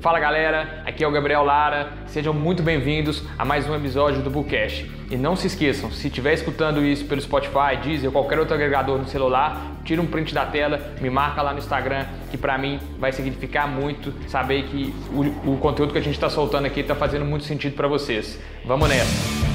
[0.00, 4.30] Fala galera, aqui é o Gabriel Lara, sejam muito bem-vindos a mais um episódio do
[4.30, 4.90] Bookcast.
[5.10, 8.96] E não se esqueçam, se estiver escutando isso pelo Spotify, Deezer ou qualquer outro agregador
[8.96, 12.78] no celular, tira um print da tela, me marca lá no Instagram, que para mim
[12.98, 16.94] vai significar muito saber que o, o conteúdo que a gente está soltando aqui está
[16.94, 18.42] fazendo muito sentido para vocês.
[18.64, 19.50] Vamos nessa!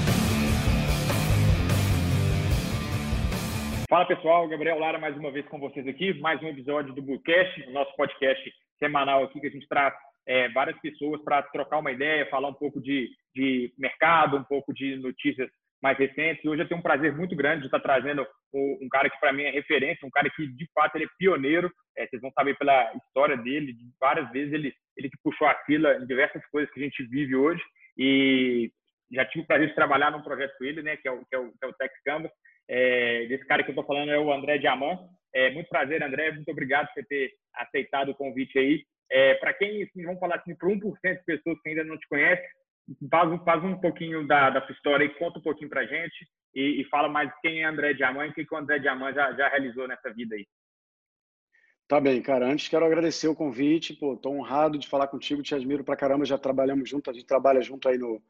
[3.90, 7.72] Fala pessoal, Gabriel Lara mais uma vez com vocês aqui, mais um episódio do Bookcast,
[7.72, 9.92] nosso podcast semanal aqui que a gente traz
[10.28, 14.74] é, várias pessoas para trocar uma ideia, falar um pouco de, de mercado, um pouco
[14.74, 15.50] de notícias
[15.82, 16.44] mais recentes.
[16.46, 19.44] Hoje eu tenho um prazer muito grande de estar trazendo um cara que para mim
[19.44, 21.72] é referência, um cara que de fato ele é pioneiro.
[21.98, 25.56] É, vocês vão saber pela história dele, de várias vezes ele ele que puxou a
[25.66, 27.62] fila em diversas coisas que a gente vive hoje
[27.98, 28.72] e
[29.12, 31.36] já tive o prazer de trabalhar num projeto com ele, né, que é o que
[31.36, 32.32] é o, que é o Tech Canvas.
[32.68, 35.00] É, desse cara que eu estou falando é o André Diamant.
[35.34, 36.32] É, muito prazer, André.
[36.32, 38.84] Muito obrigado por ter aceitado o convite aí.
[39.12, 42.08] É, para quem, assim, vamos falar assim, para 1% de pessoas que ainda não te
[42.08, 42.46] conhecem,
[43.10, 46.82] faz, faz um pouquinho da, da sua história e conta um pouquinho para gente e,
[46.82, 49.50] e, fala mais quem é André Diamant e o que, o André Diamant já, já
[49.50, 50.48] realizou nessa vida aí.
[51.88, 52.48] Tá bem, cara.
[52.48, 53.94] Antes quero agradecer o convite.
[53.94, 56.26] Pô, tô honrado de falar contigo, te admiro pra caramba.
[56.26, 58.24] Já trabalhamos junto, a gente trabalha junto aí no,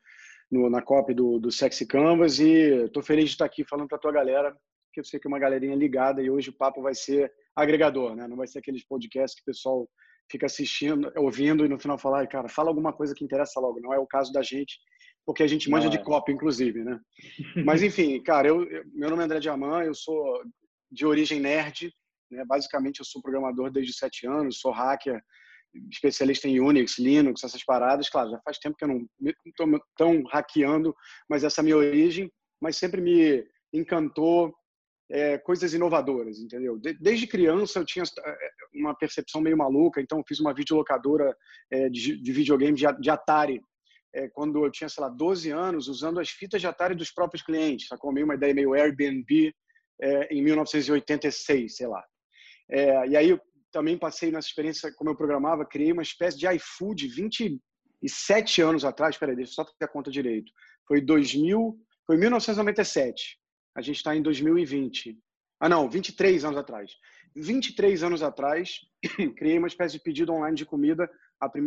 [0.52, 3.98] no na COP do, do Sexy Canvas e tô feliz de estar aqui falando pra
[3.98, 4.56] tua galera,
[4.92, 8.16] que eu sei que é uma galerinha ligada e hoje o papo vai ser agregador,
[8.16, 8.28] né?
[8.28, 9.88] Não vai ser aqueles podcasts que o pessoal
[10.30, 13.80] fica assistindo, ouvindo e no final falar, cara, fala alguma coisa que interessa logo.
[13.80, 14.80] Não é o caso da gente,
[15.26, 16.04] porque a gente manja de é.
[16.04, 17.00] copo, inclusive, né?
[17.66, 20.42] Mas enfim, cara, eu, eu, meu nome é André Diamant, eu sou
[20.92, 21.92] de origem nerd,
[22.32, 22.44] né?
[22.45, 25.22] Basicamente, eu sou programador desde sete anos, sou hacker,
[25.92, 28.10] especialista em Unix, Linux, essas paradas.
[28.10, 29.06] Claro, já faz tempo que eu não
[29.45, 29.67] estou
[29.98, 30.95] tão hackeando,
[31.30, 34.54] mas essa é a minha origem, mas sempre me encantou
[35.09, 36.78] é, coisas inovadoras, entendeu?
[36.78, 38.38] De, desde criança eu tinha é,
[38.73, 41.36] uma percepção meio maluca, então fiz uma videolocadora
[41.72, 43.61] é, de, de videogame de, de Atari,
[44.14, 47.44] é, quando eu tinha, sei lá, 12 anos, usando as fitas de Atari dos próprios
[47.44, 48.11] clientes, sacou?
[48.11, 49.53] Meio uma ideia meio Airbnb
[50.02, 52.04] é, em 1986, sei lá.
[52.70, 53.39] É, e aí eu
[53.72, 59.17] também passei nessa experiência, como eu programava, criei uma espécie de iFood 27 anos atrás,
[59.17, 60.52] peraí, deixa eu só ter a conta direito.
[60.87, 61.77] Foi 2000,
[62.08, 63.37] foi 1997
[63.75, 65.17] a gente está em 2020.
[65.59, 66.91] Ah, não, 23 anos atrás.
[67.36, 68.80] 23 anos atrás,
[69.37, 71.09] criei uma espécie de pedido online de comida,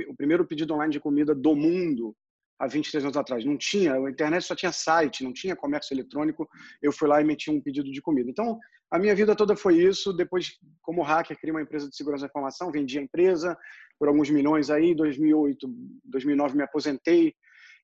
[0.08, 2.16] o primeiro pedido online de comida do mundo
[2.58, 3.44] há 23 anos atrás.
[3.44, 6.48] Não tinha, a internet só tinha site, não tinha comércio eletrônico.
[6.82, 8.30] Eu fui lá e meti um pedido de comida.
[8.30, 8.58] Então,
[8.90, 10.12] a minha vida toda foi isso.
[10.12, 13.56] Depois, como hacker, criei uma empresa de segurança da informação, vendi a empresa
[13.98, 14.94] por alguns milhões aí.
[14.94, 15.68] 2008,
[16.04, 17.34] 2009 me aposentei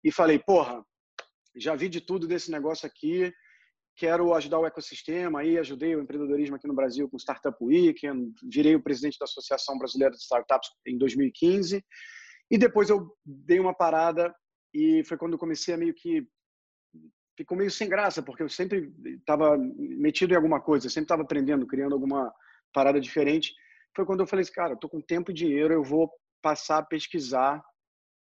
[0.02, 0.82] e falei, porra,
[1.54, 3.32] já vi de tudo desse negócio aqui
[3.96, 8.74] quero ajudar o ecossistema, aí ajudei o empreendedorismo aqui no Brasil com Startup Weekend, virei
[8.74, 11.84] o presidente da Associação Brasileira de Startups em 2015,
[12.50, 14.34] e depois eu dei uma parada
[14.72, 16.26] e foi quando eu comecei a meio que
[17.36, 21.66] ficou meio sem graça, porque eu sempre estava metido em alguma coisa, sempre estava aprendendo,
[21.66, 22.32] criando alguma
[22.72, 23.52] parada diferente.
[23.94, 26.10] Foi quando eu falei, assim, cara, estou com tempo e dinheiro, eu vou
[26.42, 27.64] passar a pesquisar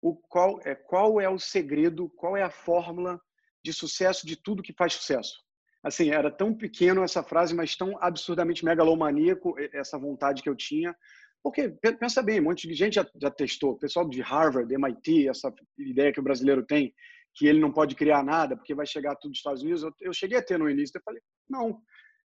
[0.02, 3.20] o qual é qual é o segredo, qual é a fórmula
[3.64, 5.47] de sucesso de tudo que faz sucesso
[5.88, 10.96] assim, era tão pequeno essa frase, mas tão absurdamente megalomaníaco essa vontade que eu tinha.
[11.42, 15.54] Porque, pensa bem, um monte de gente já, já testou, pessoal de Harvard, MIT, essa
[15.78, 16.94] ideia que o brasileiro tem,
[17.34, 19.84] que ele não pode criar nada porque vai chegar tudo dos Estados Unidos.
[19.84, 21.80] Eu, eu cheguei a ter no início, eu falei, não,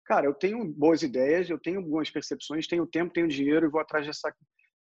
[0.06, 3.82] cara, eu tenho boas ideias, eu tenho algumas percepções, tenho tempo, tenho dinheiro e vou
[3.82, 4.34] atrás dessa,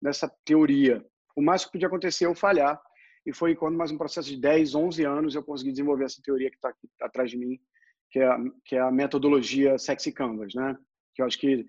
[0.02, 1.02] dessa teoria.
[1.34, 2.78] O mais que podia acontecer é eu falhar.
[3.24, 6.50] E foi quando, mais um processo de 10, 11 anos, eu consegui desenvolver essa teoria
[6.50, 7.58] que está atrás de mim,
[8.10, 10.76] que é, que é a metodologia Sexy Canvas, né?
[11.14, 11.66] Que eu acho que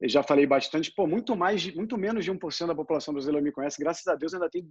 [0.00, 3.52] eu já falei bastante, pô, muito mais, muito menos de 1% da população brasileira me
[3.52, 4.66] conhece, graças a Deus ainda tem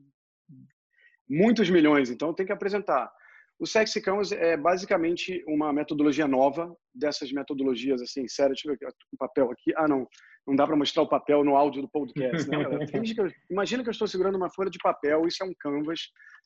[1.30, 3.12] muitos milhões, então tem que apresentar.
[3.60, 8.88] O Sexy Canvas é basicamente uma metodologia nova dessas metodologias, assim, sério, deixa eu ver
[9.12, 9.74] o papel aqui.
[9.76, 10.08] Ah, não,
[10.48, 12.50] não dá para mostrar o papel no áudio do podcast.
[12.50, 12.58] Né?
[13.52, 16.00] imagina que eu estou segurando uma folha de papel, isso é um canvas,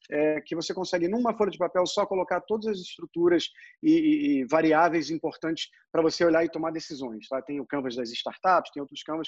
[0.09, 3.45] é, que você consegue, numa folha de papel, só colocar todas as estruturas
[3.83, 7.27] e, e, e variáveis importantes para você olhar e tomar decisões.
[7.27, 7.39] Tá?
[7.43, 9.27] Tem o canvas das startups, tem outros canvas.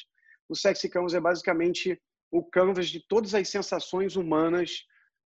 [0.49, 2.01] O Sexy Canvas é basicamente
[2.31, 4.71] o canvas de todas as sensações humanas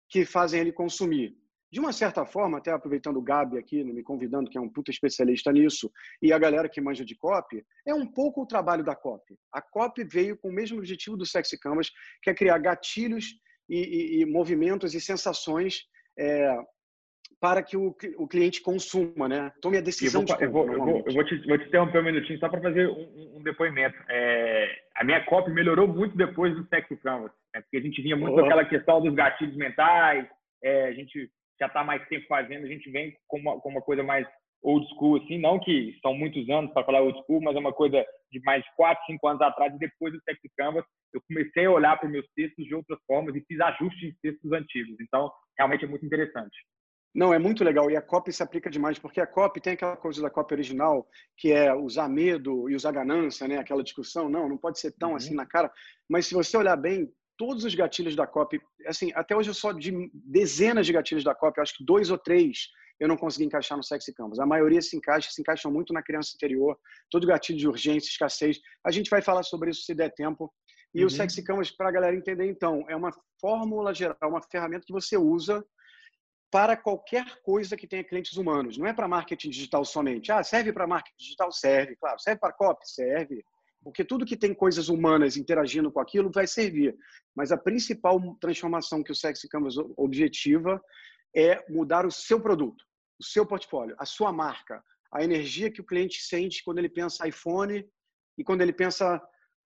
[0.10, 1.38] que fazem ele consumir
[1.72, 4.90] de uma certa forma, até aproveitando o Gabi aqui, me convidando, que é um puta
[4.90, 8.96] especialista nisso, e a galera que manja de copy, é um pouco o trabalho da
[8.96, 9.38] copy.
[9.54, 11.92] A copy veio com o mesmo objetivo do Sexy Canvas,
[12.24, 13.36] que é criar gatilhos
[13.70, 15.84] e, e, e movimentos e sensações
[16.18, 16.58] é,
[17.40, 19.52] para que o, o cliente consuma, né?
[19.62, 20.48] Tome a decisão eu vou, de compra.
[20.48, 22.88] Eu vou, eu vou, eu vou, te, vou te interromper um minutinho só para fazer
[22.88, 23.96] um, um depoimento.
[24.10, 27.62] É, a minha copy melhorou muito depois do Sexo Canvas, né?
[27.62, 28.40] porque a gente vinha muito oh.
[28.40, 30.28] com aquela questão dos gatilhos mentais,
[30.62, 33.82] é, a gente já está mais tempo fazendo, a gente vem com uma, com uma
[33.82, 34.28] coisa mais
[34.62, 37.74] old school, assim, não que são muitos anos para falar old school, mas é uma
[37.74, 40.84] coisa de mais de 4, 5 anos atrás, e depois do Sexy Canvas,
[41.14, 44.52] eu comecei a olhar para meus textos de outras formas e fiz ajustes em textos
[44.52, 44.96] antigos.
[45.02, 46.56] Então, realmente é muito interessante.
[47.14, 47.90] Não, é muito legal.
[47.90, 51.08] E a copy se aplica demais, porque a copy tem aquela coisa da copy original,
[51.38, 53.58] que é usar medo e usar ganância, né?
[53.58, 54.30] Aquela discussão.
[54.30, 55.16] Não, não pode ser tão uhum.
[55.16, 55.72] assim na cara.
[56.08, 59.72] Mas se você olhar bem, todos os gatilhos da copy, assim, até hoje eu só
[59.72, 62.68] de dezenas de gatilhos da copy, acho que dois ou três
[63.00, 64.40] eu não consegui encaixar no Sexy Canvas.
[64.40, 66.78] A maioria se encaixa, se encaixam muito na criança interior,
[67.10, 68.60] todo gatilho de urgência, escassez.
[68.86, 70.54] A gente vai falar sobre isso se der tempo.
[70.94, 71.08] E uhum.
[71.08, 74.92] o Sexy Canvas, para a galera entender, então, é uma fórmula geral, uma ferramenta que
[74.92, 75.64] você usa
[76.52, 78.78] para qualquer coisa que tenha clientes humanos.
[78.78, 80.30] Não é para marketing digital somente.
[80.30, 81.54] Ah, serve para marketing digital?
[81.54, 82.20] Serve, claro.
[82.20, 82.86] Serve para copy?
[82.86, 83.46] Serve.
[83.84, 86.96] Porque tudo que tem coisas humanas interagindo com aquilo vai servir.
[87.36, 90.82] Mas a principal transformação que o Sexy Canvas objetiva
[91.36, 92.84] é mudar o seu produto
[93.20, 94.82] o seu portfólio, a sua marca,
[95.12, 97.86] a energia que o cliente sente quando ele pensa iPhone
[98.38, 99.22] e quando ele pensa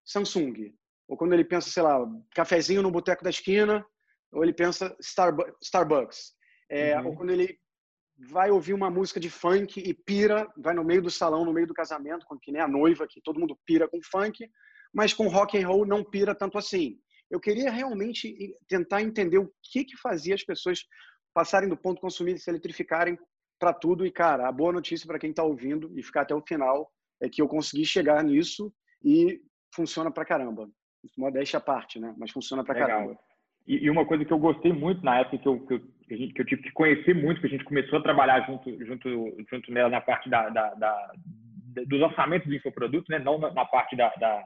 [0.05, 0.75] Samsung,
[1.07, 2.01] ou quando ele pensa, sei lá,
[2.35, 3.85] cafezinho no boteco da esquina,
[4.33, 6.33] ou ele pensa Starbucks,
[6.71, 7.09] é, uhum.
[7.09, 7.59] ou quando ele
[8.29, 11.67] vai ouvir uma música de funk e pira, vai no meio do salão, no meio
[11.67, 14.49] do casamento, que nem a noiva, que todo mundo pira com funk,
[14.95, 16.99] mas com rock and roll não pira tanto assim.
[17.31, 20.85] Eu queria realmente tentar entender o que que fazia as pessoas
[21.35, 23.19] passarem do ponto consumir e se eletrificarem
[23.59, 24.05] para tudo.
[24.07, 26.91] E, cara, a boa notícia para quem está ouvindo e ficar até o final
[27.21, 28.73] é que eu consegui chegar nisso
[29.03, 29.41] e
[29.75, 30.69] funciona para caramba.
[31.17, 32.15] Modéstia à parte, né?
[32.19, 33.19] Mas funciona para caramba.
[33.67, 35.81] E, e, uma coisa que eu gostei muito na época que eu, que eu,
[36.17, 39.73] que eu tive que conhecer muito, que a gente começou a trabalhar junto, junto, junto
[39.73, 41.13] nela na parte da, da, da
[41.87, 43.19] dos lançamentos do infoproduto, né?
[43.19, 44.45] não na, na parte da, da,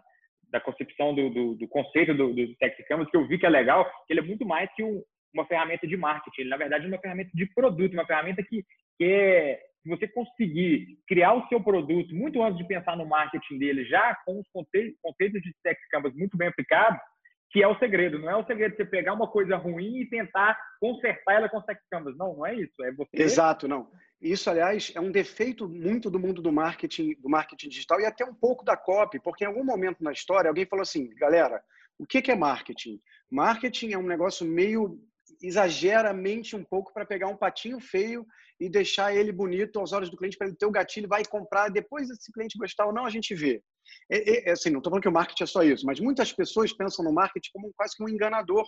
[0.50, 3.48] da concepção do, do, do, conceito do, do Tech Canvas, que eu vi que é
[3.48, 5.02] legal, que ele é muito mais que um,
[5.34, 6.42] uma ferramenta de marketing.
[6.42, 8.64] Ele, na verdade, é uma ferramenta de produto, uma ferramenta que,
[8.96, 13.84] que é, você conseguir criar o seu produto muito antes de pensar no marketing dele,
[13.84, 16.98] já com os conceitos de Sex Canvas muito bem aplicados,
[17.50, 18.18] que é o segredo.
[18.18, 21.80] Não é o segredo você pegar uma coisa ruim e tentar consertar ela com Sex
[21.90, 22.16] Canvas.
[22.16, 22.82] Não, não é isso.
[22.82, 23.10] É você.
[23.14, 23.90] Exato, não.
[24.20, 28.24] Isso, aliás, é um defeito muito do mundo do marketing, do marketing digital e até
[28.24, 31.62] um pouco da copy, porque em algum momento na história alguém falou assim, galera,
[31.98, 32.98] o que é marketing?
[33.30, 34.98] Marketing é um negócio meio
[35.42, 38.26] exagera a mente um pouco para pegar um patinho feio
[38.58, 41.68] e deixar ele bonito aos olhos do cliente para ele ter o gatilho, vai comprar,
[41.68, 43.62] depois se cliente gostar ou não, a gente vê.
[44.10, 46.32] É, é, é assim, não estou falando que o marketing é só isso, mas muitas
[46.32, 48.64] pessoas pensam no marketing como quase que um enganador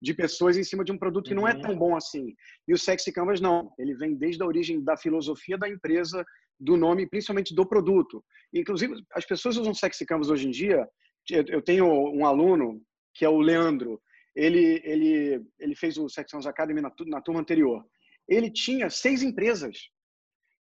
[0.00, 1.60] de pessoas em cima de um produto que não é uhum.
[1.60, 2.34] tão bom assim.
[2.66, 6.24] E o Sexy Canvas não, ele vem desde a origem da filosofia da empresa,
[6.58, 8.24] do nome, principalmente do produto.
[8.52, 10.88] Inclusive, as pessoas usam Sexy Canvas hoje em dia.
[11.30, 12.82] Eu tenho um aluno
[13.14, 14.00] que é o Leandro,
[14.34, 17.84] ele, ele, ele fez o Sections Academy na, na turma anterior.
[18.28, 19.90] Ele tinha seis empresas.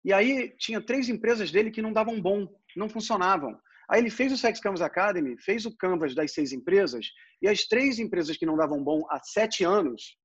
[0.04, 3.58] E aí tinha três empresas dele que não davam bom, não funcionavam.
[3.92, 7.08] Aí ele fez o Sex Canvas Academy, fez o Canvas das seis empresas,
[7.42, 10.16] e as três empresas que não davam bom há sete anos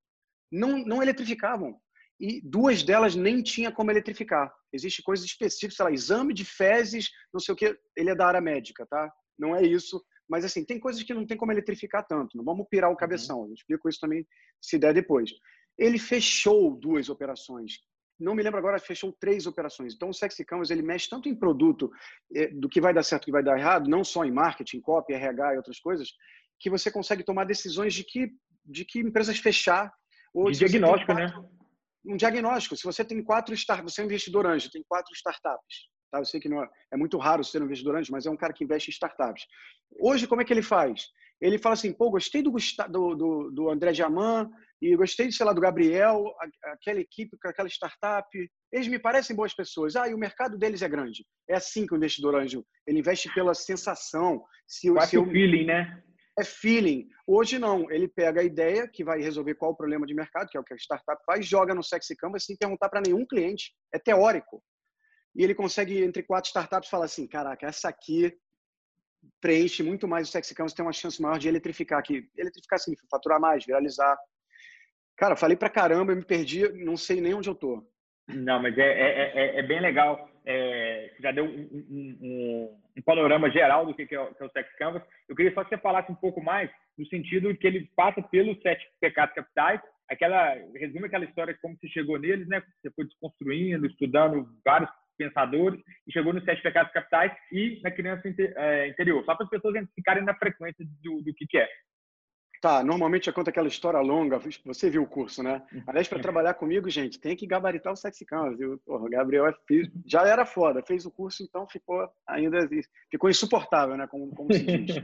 [0.52, 1.76] não, não eletrificavam.
[2.18, 4.50] E duas delas nem tinha como eletrificar.
[4.72, 7.78] Existe coisas específicas, sei lá, exame de fezes, não sei o que.
[7.96, 9.12] Ele é da área médica, tá?
[9.38, 10.02] Não é isso.
[10.28, 12.36] Mas, assim, tem coisas que não tem como eletrificar tanto.
[12.36, 12.98] Não vamos pirar o uhum.
[12.98, 13.46] cabeção.
[13.46, 14.26] Eu explico isso também,
[14.62, 15.30] se der depois.
[15.76, 17.74] Ele fechou duas operações.
[18.18, 19.94] Não me lembro agora, fechou três operações.
[19.94, 21.90] Então, o Sexy Canvas, ele mexe tanto em produto,
[22.34, 24.80] eh, do que vai dar certo e que vai dar errado, não só em marketing,
[24.80, 26.08] copy, RH e outras coisas,
[26.58, 28.30] que você consegue tomar decisões de que,
[28.64, 29.92] de que empresas fechar.
[30.32, 31.30] Ou de diagnóstico, né?
[31.30, 31.48] quatro, né?
[32.06, 32.76] Um diagnóstico.
[32.76, 36.18] Se você tem quatro startups, você é um investidor anjo, tem quatro startups Tá?
[36.18, 38.36] Eu sei que não é, é muito raro ser um investidor antes, mas é um
[38.36, 39.44] cara que investe em startups.
[40.00, 41.06] Hoje, como é que ele faz?
[41.40, 45.52] Ele fala assim, pô, gostei do, do, do, do André Diamant e gostei, sei lá,
[45.52, 46.24] do Gabriel,
[46.64, 48.28] aquela equipe, aquela startup.
[48.72, 49.96] Eles me parecem boas pessoas.
[49.96, 51.24] Ah, e o mercado deles é grande.
[51.48, 54.44] É assim que o investidor anjo, ele investe pela sensação.
[54.66, 56.02] Se, Quase se eu, feeling, né?
[56.38, 57.08] É feeling.
[57.26, 57.90] Hoje não.
[57.90, 60.64] Ele pega a ideia que vai resolver qual o problema de mercado, que é o
[60.64, 63.72] que a startup faz, joga no Sexy Canvas sem perguntar para nenhum cliente.
[63.94, 64.62] É teórico
[65.36, 68.34] e ele consegue, entre quatro startups, falar assim: caraca, essa aqui
[69.40, 72.26] preenche muito mais o Sexy Canvas, tem uma chance maior de eletrificar aqui.
[72.36, 74.16] Eletrificar significa faturar mais, viralizar.
[75.16, 77.82] Cara, falei pra caramba, eu me perdi, não sei nem onde eu tô.
[78.28, 80.28] Não, mas é, é, é, é bem legal.
[80.44, 84.50] É, já deu um, um, um, panorama geral do que é, o, que é o
[84.50, 85.02] Sex Canvas.
[85.28, 88.60] Eu queria só que você falasse um pouco mais no sentido que ele passa pelos
[88.62, 89.80] sete pecados capitais.
[90.08, 92.62] Aquela resume aquela história de como você chegou neles, né?
[92.80, 98.22] Você foi desconstruindo, estudando vários pensadores e chegou nos sete pecados capitais e na criança
[98.38, 99.24] é, interior.
[99.24, 101.68] Só para as pessoas ficarem na frequência do, do que, que é.
[102.60, 105.62] Tá, normalmente eu conto aquela história longa, você viu o curso, né?
[105.86, 108.58] Aliás, para trabalhar comigo, gente, tem que gabaritar o sexy canvas.
[108.86, 109.54] O Gabriel é
[110.06, 112.58] já era foda, fez o curso, então ficou ainda
[113.10, 114.06] ficou insuportável, né?
[114.06, 114.96] Como, como se diz.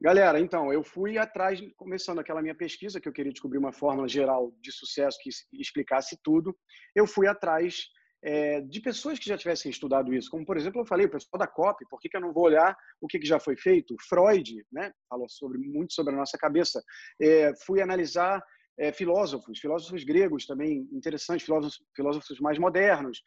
[0.00, 4.06] Galera, então, eu fui atrás, começando aquela minha pesquisa, que eu queria descobrir uma fórmula
[4.06, 6.54] geral de sucesso que explicasse tudo,
[6.94, 7.86] eu fui atrás
[8.24, 11.38] é, de pessoas que já tivessem estudado isso, como por exemplo eu falei, o pessoal
[11.38, 13.94] da COP, por que, que eu não vou olhar o que, que já foi feito?
[14.08, 16.82] Freud, né, falou sobre, muito sobre a nossa cabeça.
[17.20, 18.42] É, fui analisar
[18.78, 23.22] é, filósofos, filósofos gregos também interessantes, filósofos, filósofos mais modernos.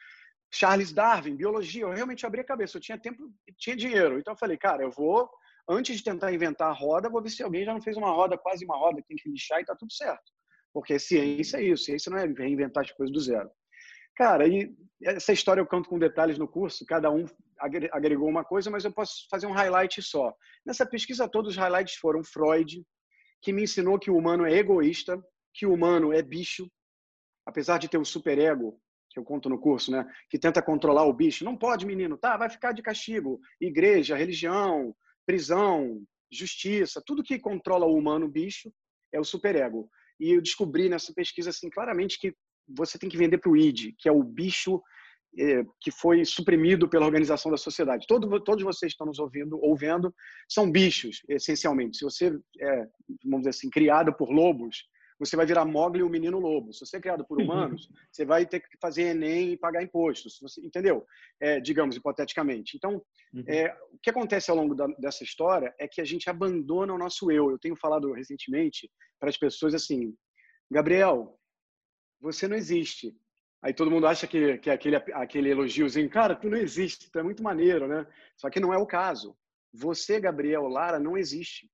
[0.51, 4.38] Charles Darwin, biologia, eu realmente abri a cabeça, eu tinha tempo, tinha dinheiro, então eu
[4.38, 5.30] falei, cara, eu vou,
[5.70, 8.38] antes de tentar inventar a roda, vou ver se alguém já não fez uma roda,
[8.38, 10.32] quase uma roda, tem que lixar e tá tudo certo.
[10.74, 13.51] Porque ciência é isso, ciência não é reinventar as coisas do zero.
[14.18, 17.26] Cara, e essa história eu canto com detalhes no curso, cada um
[17.60, 20.36] agregou uma coisa, mas eu posso fazer um highlight só.
[20.66, 22.84] Nessa pesquisa todos os highlights foram Freud,
[23.44, 26.68] que me ensinou que o humano é egoísta, que o humano é bicho,
[27.46, 28.82] apesar de ter o superego,
[29.12, 31.46] que eu conto no curso, né, que tenta controlar o bicho.
[31.46, 32.36] Não pode, menino, tá?
[32.38, 33.40] Vai ficar de castigo.
[33.62, 34.96] Igreja, religião,
[35.28, 38.74] prisão, justiça, tudo que controla o humano bicho
[39.14, 39.88] é o superego.
[40.20, 42.34] E eu descobri nessa pesquisa assim claramente que
[42.68, 44.82] você tem que vender para o ID, que é o bicho
[45.40, 48.08] é, que foi suprimido pela organização da sociedade.
[48.08, 50.14] Todo, todos vocês estão nos ouvindo ou vendo
[50.50, 51.98] são bichos, essencialmente.
[51.98, 52.88] Se você é,
[53.24, 54.88] vamos dizer assim, criado por lobos,
[55.20, 56.74] você vai virar Mogli o menino lobo.
[56.74, 60.38] Se você é criado por humanos, você vai ter que fazer Enem e pagar impostos.
[60.42, 61.06] Você, entendeu?
[61.40, 62.78] É, digamos, hipoteticamente.
[62.78, 63.02] Então,
[63.34, 63.44] uhum.
[63.48, 66.98] é, o que acontece ao longo da, dessa história é que a gente abandona o
[66.98, 67.50] nosso eu.
[67.50, 70.14] Eu tenho falado recentemente para as pessoas assim,
[70.70, 71.37] Gabriel,
[72.20, 73.16] você não existe.
[73.62, 77.24] Aí todo mundo acha que, que aquele, aquele elogiozinho, cara, tu não existe, tu é
[77.24, 78.06] muito maneiro, né?
[78.36, 79.36] Só que não é o caso.
[79.74, 81.70] Você, Gabriel Lara, não existe.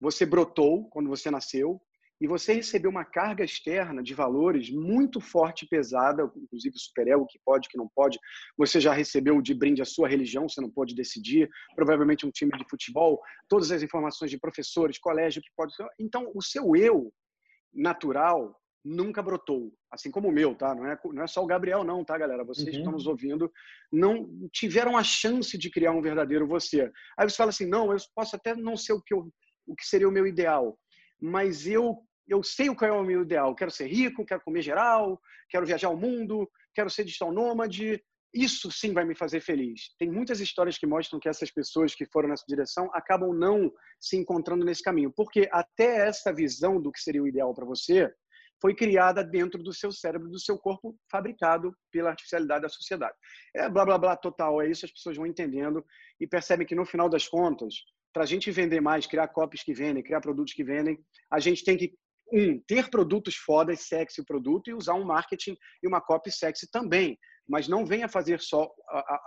[0.00, 1.80] Você brotou quando você nasceu
[2.20, 7.38] e você recebeu uma carga externa de valores muito forte e pesada, inclusive superego, que
[7.44, 8.18] pode, que não pode.
[8.56, 11.48] Você já recebeu de brinde a sua religião, você não pode decidir.
[11.74, 15.74] Provavelmente um time de futebol, todas as informações de professores, colégio, que pode.
[15.98, 17.12] Então, o seu eu
[17.74, 20.72] natural nunca brotou, assim como o meu, tá?
[20.72, 22.44] Não é, não é só o Gabriel, não, tá, galera?
[22.44, 22.72] Vocês uhum.
[22.72, 23.52] que estão nos ouvindo
[23.90, 26.90] não tiveram a chance de criar um verdadeiro você.
[27.18, 29.28] Aí você fala assim, não, eu posso até não ser o que, eu,
[29.66, 30.78] o que seria o meu ideal,
[31.20, 33.54] mas eu eu sei o que é o meu ideal.
[33.54, 38.02] Quero ser rico, quero comer geral, quero viajar ao mundo, quero ser digital nômade.
[38.34, 39.94] Isso sim vai me fazer feliz.
[39.96, 44.16] Tem muitas histórias que mostram que essas pessoas que foram nessa direção acabam não se
[44.16, 48.12] encontrando nesse caminho, porque até essa visão do que seria o ideal para você
[48.60, 53.14] foi criada dentro do seu cérebro, do seu corpo, fabricado pela artificialidade da sociedade.
[53.54, 55.84] É blá blá blá total, é isso, as pessoas vão entendendo
[56.20, 57.74] e percebem que no final das contas,
[58.12, 60.98] para a gente vender mais, criar copies que vendem, criar produtos que vendem,
[61.30, 61.92] a gente tem que
[62.32, 66.68] um, ter produtos fodas, sexy o produto e usar um marketing e uma copy sexy
[66.70, 68.68] também, mas não venha fazer só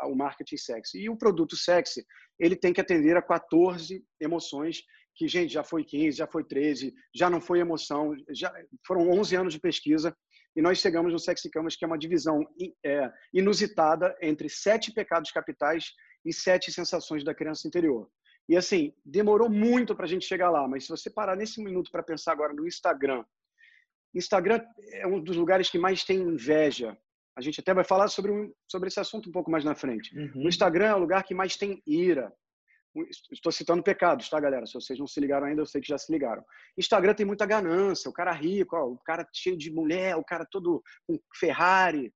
[0.03, 0.99] o marketing sexy.
[0.99, 2.05] E o produto sexy,
[2.37, 4.81] ele tem que atender a 14 emoções
[5.19, 8.53] que, gente, já foi 15, já foi 13, já não foi emoção, já
[8.87, 10.15] foram 11 anos de pesquisa
[10.55, 12.47] e nós chegamos no Sexy Camas, que é uma divisão
[12.85, 15.91] é, inusitada entre sete pecados capitais
[16.23, 18.09] e sete sensações da criança interior.
[18.47, 21.91] E assim, demorou muito para a gente chegar lá, mas se você parar nesse minuto
[21.91, 23.25] para pensar agora no Instagram,
[24.15, 24.61] Instagram
[24.93, 26.97] é um dos lugares que mais tem inveja.
[27.37, 30.17] A gente até vai falar sobre, um, sobre esse assunto um pouco mais na frente.
[30.17, 30.45] Uhum.
[30.45, 32.33] O Instagram é o lugar que mais tem ira.
[33.31, 34.65] Estou citando pecados, tá, galera?
[34.65, 36.43] Se vocês não se ligaram ainda, eu sei que já se ligaram.
[36.77, 40.45] Instagram tem muita ganância, o cara rico, ó, o cara cheio de mulher, o cara
[40.45, 42.11] todo com Ferrari.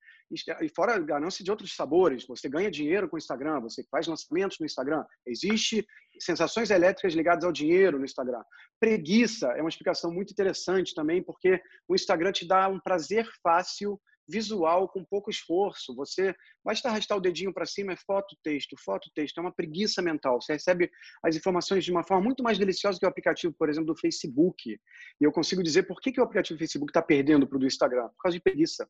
[0.61, 2.25] E fora ganância de outros sabores.
[2.25, 5.05] Você ganha dinheiro com o Instagram, você faz lançamentos no Instagram.
[5.27, 5.85] Existe
[6.19, 8.41] sensações elétricas ligadas ao dinheiro no Instagram.
[8.79, 14.01] Preguiça é uma explicação muito interessante também, porque o Instagram te dá um prazer fácil
[14.27, 15.95] visual com pouco esforço.
[15.95, 19.37] Você basta arrastar o dedinho para cima, é foto, texto, foto, texto.
[19.37, 20.41] É uma preguiça mental.
[20.41, 20.89] Você recebe
[21.23, 24.71] as informações de uma forma muito mais deliciosa que o aplicativo, por exemplo, do Facebook.
[24.71, 27.59] E eu consigo dizer por que, que o aplicativo do Facebook está perdendo para o
[27.59, 28.07] do Instagram.
[28.09, 28.87] Por causa de preguiça.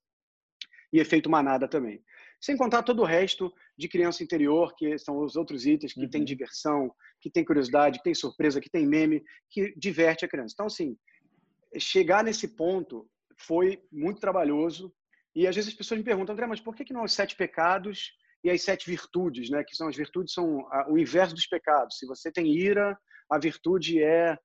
[0.91, 2.03] E efeito manada também.
[2.39, 6.09] Sem contar todo o resto de criança interior, que são os outros itens que uhum.
[6.09, 10.53] tem diversão, que tem curiosidade, que tem surpresa, que tem meme, que diverte a criança.
[10.53, 10.95] Então, assim,
[11.79, 13.09] chegar nesse ponto
[13.39, 14.93] foi muito trabalhoso,
[15.35, 17.35] E às vezes as pessoas me perguntam, André, mas por que, que não os sete
[17.35, 18.11] pecados
[18.43, 19.63] e as sete virtudes, né?
[19.63, 21.97] Que são as virtudes são o inverso dos pecados.
[21.97, 22.97] Se você tem ira,
[23.29, 24.37] a virtude é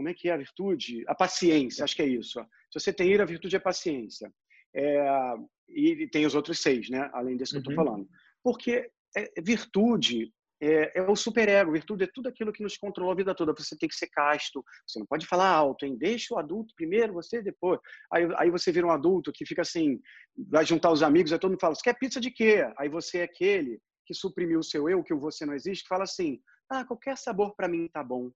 [0.00, 1.04] como é que é a virtude?
[1.06, 2.40] A paciência, acho que é isso.
[2.70, 4.32] Se você tem ira, a virtude é paciência.
[4.74, 5.34] É,
[5.68, 7.10] e tem os outros seis, né?
[7.12, 7.64] Além desse que uhum.
[7.64, 8.08] eu estou falando.
[8.42, 11.72] Porque é, virtude é, é o superego.
[11.72, 13.54] Virtude é tudo aquilo que nos controlou a vida toda.
[13.56, 15.96] Você tem que ser casto, você não pode falar alto, hein?
[15.98, 17.80] Deixa o adulto primeiro, você depois.
[18.12, 19.98] Aí, aí você vira um adulto que fica assim,
[20.36, 22.70] vai juntar os amigos, aí todo mundo fala: você quer pizza de quê?
[22.78, 25.88] Aí você é aquele que suprimiu o seu eu, que o você não existe, que
[25.88, 28.30] fala assim: ah, qualquer sabor para mim tá bom.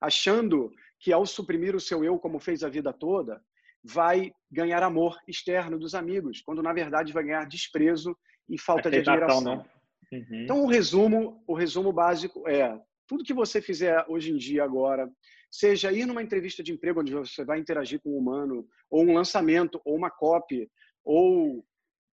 [0.00, 3.42] Achando que ao suprimir o seu eu, como fez a vida toda,
[3.82, 8.16] vai ganhar amor externo dos amigos, quando na verdade vai ganhar desprezo
[8.48, 9.56] e falta Aceitação, de admiração.
[9.56, 9.79] Né?
[10.12, 10.42] Uhum.
[10.42, 15.10] Então, o resumo, o resumo básico é tudo que você fizer hoje em dia agora,
[15.50, 19.14] seja ir numa entrevista de emprego onde você vai interagir com um humano, ou um
[19.14, 20.70] lançamento, ou uma copy,
[21.04, 21.64] ou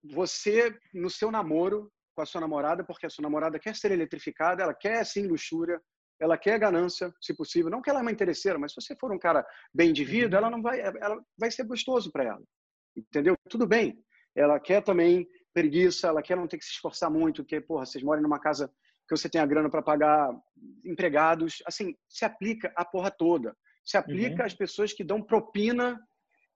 [0.04, 4.62] você no seu namoro com a sua namorada, porque a sua namorada quer ser eletrificada,
[4.62, 5.80] ela quer sim luxúria,
[6.20, 7.70] ela quer ganância, se possível.
[7.70, 10.36] Não que ela é uma interesseira, mas se você for um cara bem de vida,
[10.36, 10.42] uhum.
[10.44, 12.42] ela não vai, ela vai ser gostoso para ela,
[12.96, 13.36] entendeu?
[13.48, 13.98] Tudo bem.
[14.36, 18.02] Ela quer também preguiça, ela quer não ter que se esforçar muito, porque, porra, vocês
[18.02, 18.68] moram numa casa
[19.08, 20.30] que você tem a grana para pagar
[20.84, 23.56] empregados, assim, se aplica a porra toda.
[23.84, 24.46] Se aplica uhum.
[24.46, 26.00] às pessoas que dão propina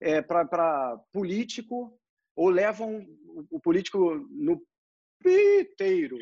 [0.01, 1.97] é, para político
[2.35, 3.07] ou levam
[3.51, 4.61] o político no
[5.23, 6.17] piteiro,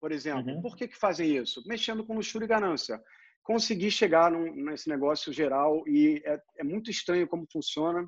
[0.00, 0.54] por exemplo.
[0.54, 0.62] Uhum.
[0.62, 1.62] Por que, que fazem isso?
[1.66, 3.02] Mexendo com luxúria e ganância.
[3.42, 8.06] Conseguir chegar num, nesse negócio geral e é, é muito estranho como funciona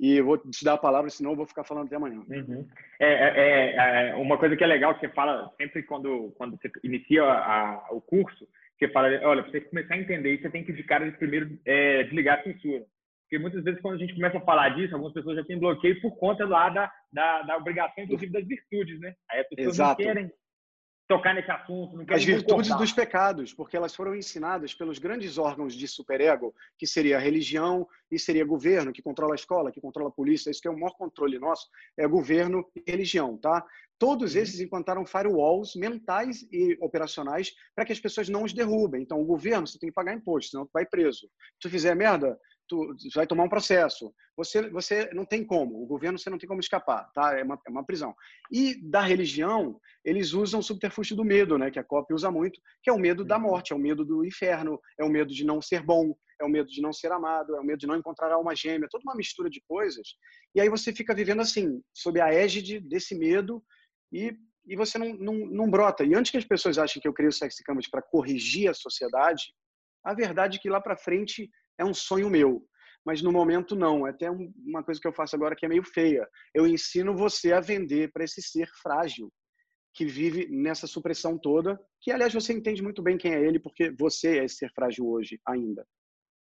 [0.00, 2.22] e vou te dar a palavra, senão eu vou ficar falando até amanhã.
[2.26, 2.66] Uhum.
[2.98, 6.56] É, é, é, é uma coisa que é legal que você fala sempre quando, quando
[6.56, 10.50] você inicia a, o curso, você fala, olha, para você começar a entender isso, você
[10.50, 12.82] tem que de cara primeiro é, desligar a censura.
[13.24, 16.00] Porque muitas vezes quando a gente começa a falar disso, algumas pessoas já têm bloqueio
[16.00, 19.14] por conta lá da, da, da obrigação, inclusive das virtudes, né?
[19.30, 20.02] Aí as pessoas Exato.
[20.02, 20.32] não querem
[21.10, 21.96] tocar nesse assunto.
[21.96, 26.86] Não As virtudes dos pecados, porque elas foram ensinadas pelos grandes órgãos de superego, que
[26.86, 30.52] seria a religião e seria governo, que controla a escola, que controla a polícia.
[30.52, 31.66] Isso que é o maior controle nosso,
[31.98, 33.66] é governo e religião, tá?
[33.98, 34.40] Todos uhum.
[34.40, 39.02] esses implantaram firewalls mentais e operacionais para que as pessoas não os derrubem.
[39.02, 41.26] Então, o governo, você tem que pagar imposto, senão tu vai preso.
[41.26, 42.38] Se tu fizer merda,
[42.70, 44.14] tu vai tomar um processo.
[44.36, 47.36] Você, você não tem como, o governo você não tem como escapar, tá?
[47.36, 48.14] É uma, é uma prisão.
[48.50, 51.70] E da religião, eles usam o subterfúgio do medo, né?
[51.70, 53.42] Que a COP usa muito, que é o medo da uhum.
[53.42, 56.48] morte, é o medo do inferno, é o medo de não ser bom, é o
[56.48, 59.16] medo de não ser amado, é o medo de não encontrar alma gêmea, toda uma
[59.16, 60.14] mistura de coisas.
[60.54, 63.62] E aí você fica vivendo assim, sob a égide desse medo
[64.12, 64.32] e,
[64.66, 66.04] e você não, não, não brota.
[66.04, 68.74] E antes que as pessoas achem que eu criei o Sexy Campus para corrigir a
[68.74, 69.52] sociedade,
[70.04, 72.62] a verdade é que lá para frente é um sonho meu.
[73.04, 74.06] Mas no momento não.
[74.06, 76.28] É até uma coisa que eu faço agora que é meio feia.
[76.54, 79.32] Eu ensino você a vender para esse ser frágil
[79.94, 83.90] que vive nessa supressão toda, que aliás você entende muito bem quem é ele, porque
[83.98, 85.84] você é esse ser frágil hoje ainda.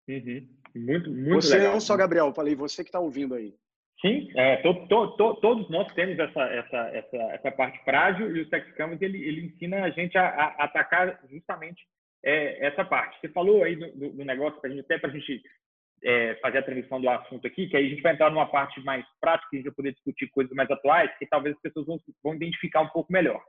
[0.07, 0.47] Uhum.
[0.75, 1.73] Muito, muito você legal.
[1.73, 3.55] não só Gabriel, falei você que está ouvindo aí.
[3.99, 8.41] Sim, é, to, to, to, todos nós temos essa, essa, essa, essa parte frágil e
[8.41, 11.83] o Sex Canvas ele, ele ensina a gente a, a atacar justamente
[12.23, 13.19] é essa parte.
[13.19, 15.41] Você falou aí do, do negócio, pra gente, até para a gente
[16.03, 18.81] é, fazer a transmissão do assunto aqui, que aí a gente vai entrar numa parte
[18.83, 21.99] mais prática, a gente vai poder discutir coisas mais atuais, que talvez as pessoas vão,
[22.23, 23.41] vão identificar um pouco melhor.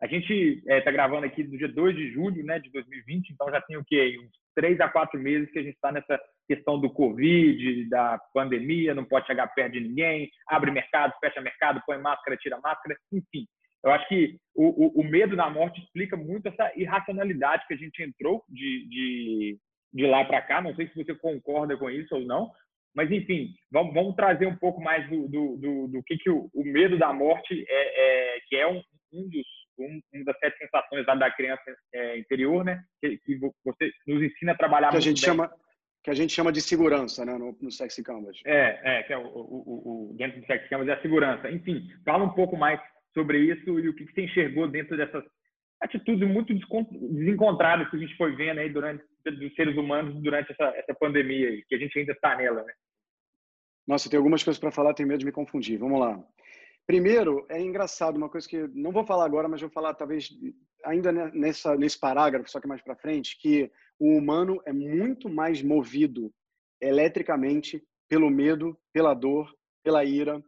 [0.00, 3.30] A gente está é, tá gravando aqui no dia 2 de julho né, de 2020,
[3.30, 4.16] então já tem o quê?
[4.22, 8.94] Uns três a quatro meses que a gente está nessa questão do Covid, da pandemia,
[8.94, 13.46] não pode chegar perto de ninguém, abre mercado, fecha mercado, põe máscara, tira máscara, enfim.
[13.84, 17.76] Eu acho que o, o, o, medo da morte explica muito essa irracionalidade que a
[17.76, 19.58] gente entrou de, de,
[19.92, 20.60] de lá para cá.
[20.60, 22.50] Não sei se você concorda com isso ou não,
[22.94, 26.50] mas enfim, vamos, vamos trazer um pouco mais do, do, do, do que, que o,
[26.52, 29.46] o, medo da morte é, é que é um, um dos
[29.78, 31.62] um, uma das sete sensações lá da criança
[31.94, 32.82] é, interior, né?
[33.00, 35.30] Que, que, você nos ensina a trabalhar que a gente bem.
[35.30, 35.50] chama
[36.02, 38.40] que a gente chama de segurança, né, no, no Sexy Canvas.
[38.46, 41.50] É, é, que é o, o, o, dentro do Sexy Canvas é a segurança.
[41.50, 42.80] Enfim, fala um pouco mais
[43.18, 45.24] sobre isso e o que, você enxergou dentro dessas
[45.80, 46.54] atitudes muito
[47.14, 51.48] desencontradas que a gente foi vendo aí durante dos seres humanos durante essa, essa pandemia
[51.48, 52.72] aí, que a gente ainda está nela, né?
[53.86, 55.78] Nossa, tem algumas coisas para falar, tenho medo de me confundir.
[55.78, 56.22] Vamos lá.
[56.86, 60.30] Primeiro, é engraçado, uma coisa que não vou falar agora, mas vou falar talvez
[60.84, 65.62] ainda nessa, nesse parágrafo, só que mais para frente, que o humano é muito mais
[65.62, 66.32] movido
[66.80, 69.52] eletricamente pelo medo, pela dor,
[69.82, 70.42] pela ira,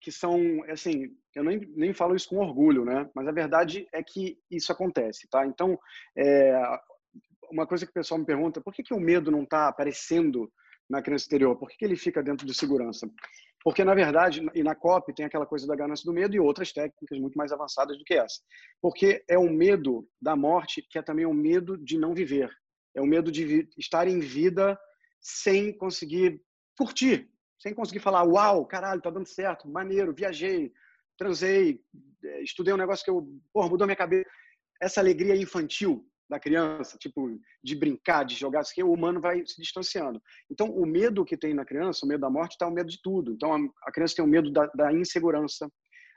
[0.00, 3.08] que são, assim, eu nem, nem falo isso com orgulho, né?
[3.14, 5.46] Mas a verdade é que isso acontece, tá?
[5.46, 5.78] Então,
[6.16, 6.54] é,
[7.50, 10.50] uma coisa que o pessoal me pergunta, por que, que o medo não está aparecendo
[10.88, 11.56] na criança exterior?
[11.56, 13.08] Por que, que ele fica dentro de segurança?
[13.64, 16.72] Porque, na verdade, e na COP tem aquela coisa da ganância do medo e outras
[16.72, 18.40] técnicas muito mais avançadas do que essa.
[18.80, 22.50] Porque é o medo da morte que é também o medo de não viver.
[22.94, 24.78] É o medo de estar em vida
[25.20, 26.42] sem conseguir
[26.76, 30.72] curtir, sem conseguir falar, uau, caralho, tá dando certo, maneiro, viajei,
[31.22, 31.80] transei,
[32.24, 34.28] eh, estudei um negócio que eu, porra, mudou minha cabeça.
[34.80, 39.60] Essa alegria infantil da criança, tipo, de brincar, de jogar, que o humano vai se
[39.60, 40.20] distanciando.
[40.50, 43.00] Então, o medo que tem na criança, o medo da morte, está o medo de
[43.02, 43.32] tudo.
[43.32, 45.70] Então, a criança tem o medo da, da insegurança,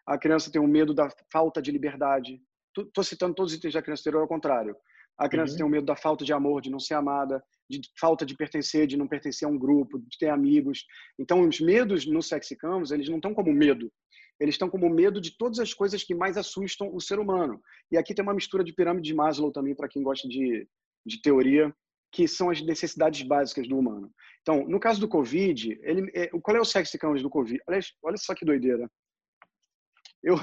[0.07, 2.41] a criança tem o medo da falta de liberdade.
[2.77, 4.75] Estou citando todos os itens da criança anterior ao contrário.
[5.17, 5.57] A criança uhum.
[5.57, 8.85] tem o medo da falta de amor, de não ser amada, de falta de pertencer,
[8.85, 10.83] de não pertencer a um grupo, de ter amigos.
[11.19, 13.91] Então, os medos no Sexy Canvas, eles não estão como medo.
[14.39, 17.61] Eles estão como medo de todas as coisas que mais assustam o ser humano.
[17.91, 20.67] E aqui tem uma mistura de pirâmide de Maslow também, para quem gosta de,
[21.05, 21.73] de teoria,
[22.11, 24.11] que são as necessidades básicas do humano.
[24.41, 27.61] Então, no caso do Covid, ele, é, qual é o Sexy Canvas do Covid?
[27.67, 28.89] Olha, olha só que doideira.
[30.23, 30.35] Eu,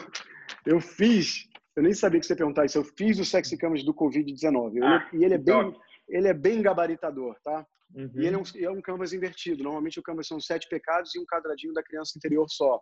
[0.67, 3.85] eu fiz, eu nem sabia que você ia perguntar isso, eu fiz o Sexy Canvas
[3.85, 4.83] do Covid-19.
[4.83, 5.75] Ah, e ele é bem
[6.09, 7.67] ele é bem gabaritador, tá?
[7.95, 8.11] Uhum.
[8.15, 9.63] E ele é um, é um canvas invertido.
[9.63, 12.81] Normalmente o canvas são sete pecados e um quadradinho da criança interior só.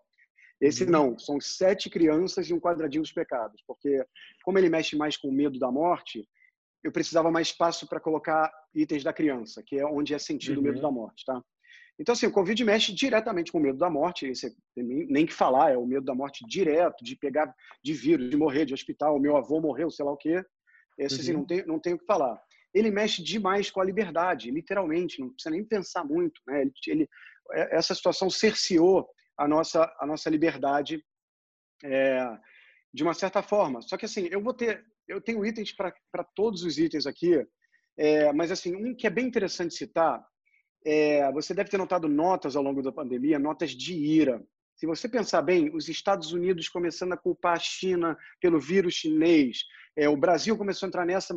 [0.60, 0.90] Esse uhum.
[0.90, 4.04] não, são sete crianças e um quadradinho dos pecados, porque
[4.44, 6.28] como ele mexe mais com o medo da morte,
[6.82, 10.60] eu precisava mais espaço para colocar itens da criança, que é onde é sentido uhum.
[10.60, 10.82] o medo uhum.
[10.82, 11.42] da morte, tá?
[11.98, 15.72] Então, assim, o Covid mexe diretamente com o medo da morte, esse nem, que falar,
[15.72, 19.20] é o medo da morte direto, de pegar de vírus, de morrer de hospital, o
[19.20, 20.42] meu avô morreu, sei lá o quê.
[20.98, 21.20] Esse, uhum.
[21.20, 22.40] assim, não tem, não tem o que falar
[22.72, 26.40] ele mexe demais com a liberdade, literalmente, não precisa nem pensar muito.
[26.46, 26.62] Né?
[26.62, 27.08] Ele, ele
[27.52, 31.04] é, essa situação cerceou a nossa, a nossa liberdade
[31.84, 32.38] é,
[32.92, 33.80] de uma certa forma.
[33.82, 37.46] Só que assim, eu vou ter, eu tenho itens para todos os itens aqui,
[37.96, 40.24] é, mas assim, um que é bem interessante citar,
[40.84, 44.42] é, você deve ter notado notas ao longo da pandemia, notas de ira.
[44.80, 49.58] Se você pensar bem, os Estados Unidos começando a culpar a China pelo vírus chinês,
[49.94, 51.34] é, o Brasil começou a entrar nessa,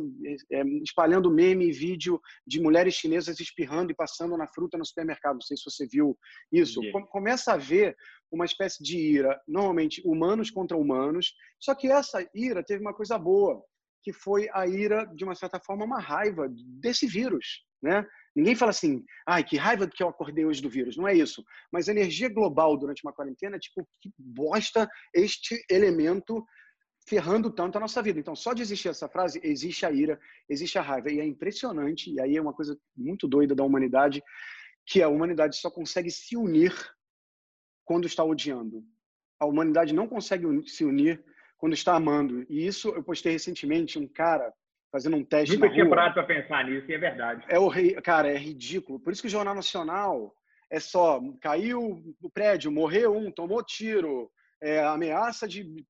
[0.50, 5.34] é, espalhando meme e vídeo de mulheres chinesas espirrando e passando na fruta no supermercado.
[5.34, 6.16] Não sei se você viu
[6.50, 6.82] isso.
[6.82, 7.06] Yeah.
[7.08, 7.94] Começa a ver
[8.32, 13.18] uma espécie de ira, normalmente humanos contra humanos, só que essa ira teve uma coisa
[13.18, 13.62] boa,
[14.02, 16.48] que foi a ira, de uma certa forma, uma raiva
[16.80, 17.62] desse vírus.
[17.82, 18.06] Né?
[18.34, 20.96] Ninguém fala assim, ai, que raiva que eu acordei hoje do vírus.
[20.96, 21.44] Não é isso.
[21.70, 26.44] Mas a energia global durante uma quarentena, tipo, que bosta este elemento
[27.06, 28.18] ferrando tanto a nossa vida.
[28.18, 30.18] Então, só de existir essa frase, existe a ira,
[30.48, 31.12] existe a raiva.
[31.12, 34.22] E é impressionante, e aí é uma coisa muito doida da humanidade,
[34.86, 36.74] que a humanidade só consegue se unir
[37.84, 38.82] quando está odiando.
[39.38, 41.22] A humanidade não consegue se unir
[41.58, 42.44] quando está amando.
[42.48, 44.52] E isso eu postei recentemente um cara
[44.94, 47.44] fazendo um teste Nunca tinha parado para pensar nisso, e é verdade.
[47.48, 47.68] É o
[48.00, 49.00] cara, é ridículo.
[49.00, 50.32] Por isso que o Jornal Nacional
[50.70, 54.30] é só caiu o prédio, morreu um, tomou tiro,
[54.62, 55.84] é, ameaça de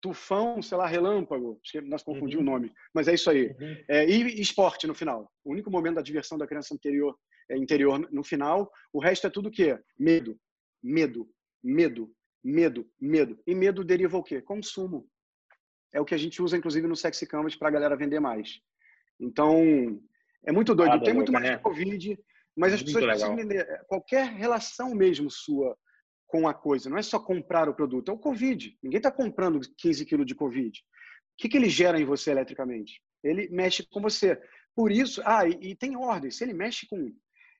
[0.00, 1.58] tufão, sei lá, relâmpago.
[1.60, 2.52] Acho que nós confundimos uhum.
[2.52, 3.48] o nome, mas é isso aí.
[3.48, 3.76] Uhum.
[3.88, 5.28] É, e esporte no final.
[5.44, 7.18] O único momento da diversão da criança anterior,
[7.50, 8.70] é, interior no final.
[8.92, 9.76] O resto é tudo o quê?
[9.98, 10.38] Medo,
[10.80, 11.28] medo,
[11.64, 12.12] medo,
[12.44, 13.42] medo, medo.
[13.44, 14.40] E medo deriva o quê?
[14.40, 15.04] Consumo
[15.92, 18.60] é o que a gente usa, inclusive, no Sexy Canvas para a galera vender mais.
[19.20, 20.00] Então,
[20.44, 20.92] é muito doido.
[20.92, 21.58] Ah, Tem muito mais né?
[21.58, 22.18] Covid,
[22.56, 25.76] mas as pessoas precisam entender é, qualquer relação mesmo sua
[26.26, 26.90] com a coisa.
[26.90, 28.76] Não é só comprar o produto, é o Covid.
[28.82, 30.78] Ninguém está comprando 15 quilos de Covid.
[30.78, 30.82] O
[31.38, 33.00] que, que ele gera em você eletricamente?
[33.22, 34.40] Ele mexe com você.
[34.74, 36.30] Por isso, ah, e, e tem ordem.
[36.30, 37.14] Se ele mexe com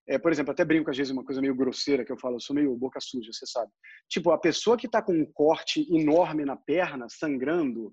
[0.09, 2.41] é, por exemplo, até brinco às vezes uma coisa meio grosseira que eu falo, eu
[2.41, 3.73] sou meio boca suja, você sabe.
[4.09, 7.93] Tipo, a pessoa que está com um corte enorme na perna, sangrando,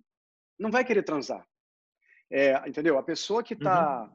[0.64, 1.46] não vai querer transar.
[2.32, 2.98] É, entendeu?
[2.98, 4.10] A pessoa que está uhum.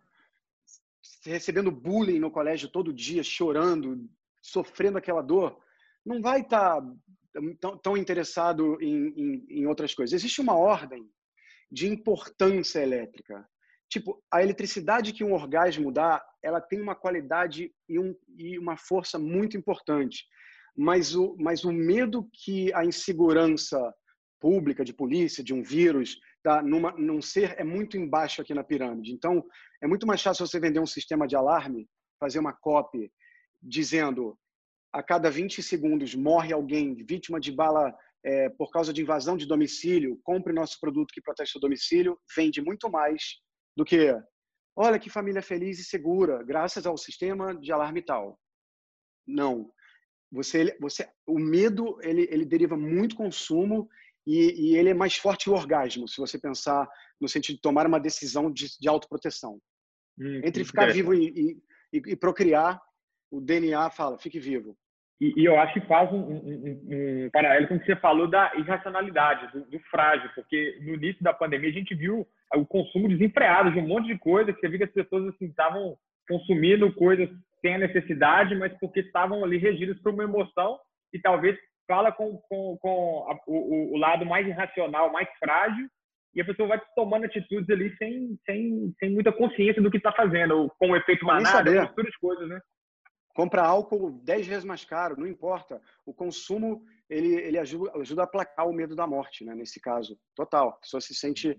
[1.26, 4.08] recebendo bullying no colégio todo dia, chorando,
[4.40, 5.60] sofrendo aquela dor,
[6.04, 6.92] não vai estar tá
[7.60, 10.14] tão, tão, interessado em, em, em outras coisas.
[10.14, 11.06] Existe uma ordem
[11.70, 13.46] de importância elétrica.
[13.90, 18.78] Tipo, a eletricidade que um orgasmo dá, ela tem uma qualidade e, um, e uma
[18.78, 20.26] força muito importante.
[20.74, 23.94] Mas o, mas o medo que a insegurança
[24.40, 28.64] pública, de polícia, de um vírus, tá, numa, num ser é muito embaixo aqui na
[28.64, 29.12] pirâmide.
[29.12, 29.44] Então,
[29.82, 33.10] é muito mais fácil você vender um sistema de alarme, fazer uma copy
[33.62, 34.38] dizendo
[34.92, 39.46] a cada 20 segundos morre alguém vítima de bala é, por causa de invasão de
[39.46, 43.36] domicílio, compre nosso produto que protege o domicílio, vende muito mais
[43.76, 44.14] do que
[44.76, 48.38] olha que família feliz e segura, graças ao sistema de alarme tal.
[49.26, 49.70] Não.
[50.30, 53.88] Você, você, o medo ele, ele deriva muito consumo
[54.26, 56.88] e, e, ele é mais forte que o orgasmo, se você pensar
[57.20, 59.58] no sentido de tomar uma decisão de, de autoproteção.
[60.18, 61.58] Hum, Entre ficar vivo e,
[61.92, 62.80] e, e, procriar,
[63.30, 64.76] o DNA fala, fique vivo.
[65.20, 68.52] E, eu acho que faz um, um, um, paralelo com o que você falou da
[68.56, 73.72] irracionalidade, do, do, frágil, porque no início da pandemia a gente viu o consumo desenfreado
[73.72, 75.96] de um monte de coisa, que você viu que as pessoas assim, estavam
[76.28, 77.28] consumindo coisas
[77.60, 80.78] sem a necessidade, mas porque estavam ali regidas por uma emoção
[81.12, 85.88] e talvez fala com, com, com a, o, o, lado mais irracional, mais frágil,
[86.34, 90.12] e a pessoa vai tomando atitudes ali sem, sem, sem muita consciência do que está
[90.12, 92.60] fazendo, ou com o efeito manada, outras coisas, né?
[93.38, 95.80] compra álcool 10 vezes mais caro, não importa.
[96.04, 99.54] O consumo, ele, ele ajuda, ajuda a aplacar o medo da morte, né?
[99.54, 100.18] nesse caso.
[100.34, 100.70] Total.
[100.70, 101.56] A pessoa se sente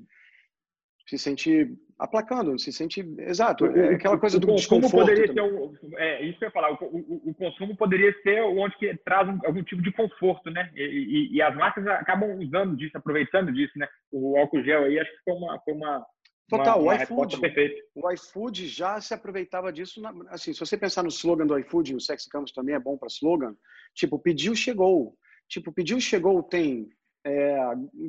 [1.08, 1.65] se sente
[1.99, 6.39] aplacando, se sente exato, é aquela coisa o do consumo poderia ser o, é isso
[6.39, 9.62] que eu ia falar, o, o, o, consumo poderia ser onde que traz um, algum
[9.63, 10.71] tipo de conforto, né?
[10.73, 13.88] E, e, e, as marcas acabam usando disso, aproveitando disso, né?
[14.12, 16.05] O álcool gel aí acho que foi uma, foi uma
[16.49, 17.38] Total, uma, uma o iFood,
[17.93, 20.01] o iFood já se aproveitava disso.
[20.01, 22.97] Na, assim, se você pensar no slogan do iFood, o Sexy Campus também é bom
[22.97, 23.55] para slogan.
[23.93, 25.15] Tipo, pediu, chegou.
[25.47, 26.89] Tipo, pediu, chegou tem
[27.25, 27.58] é,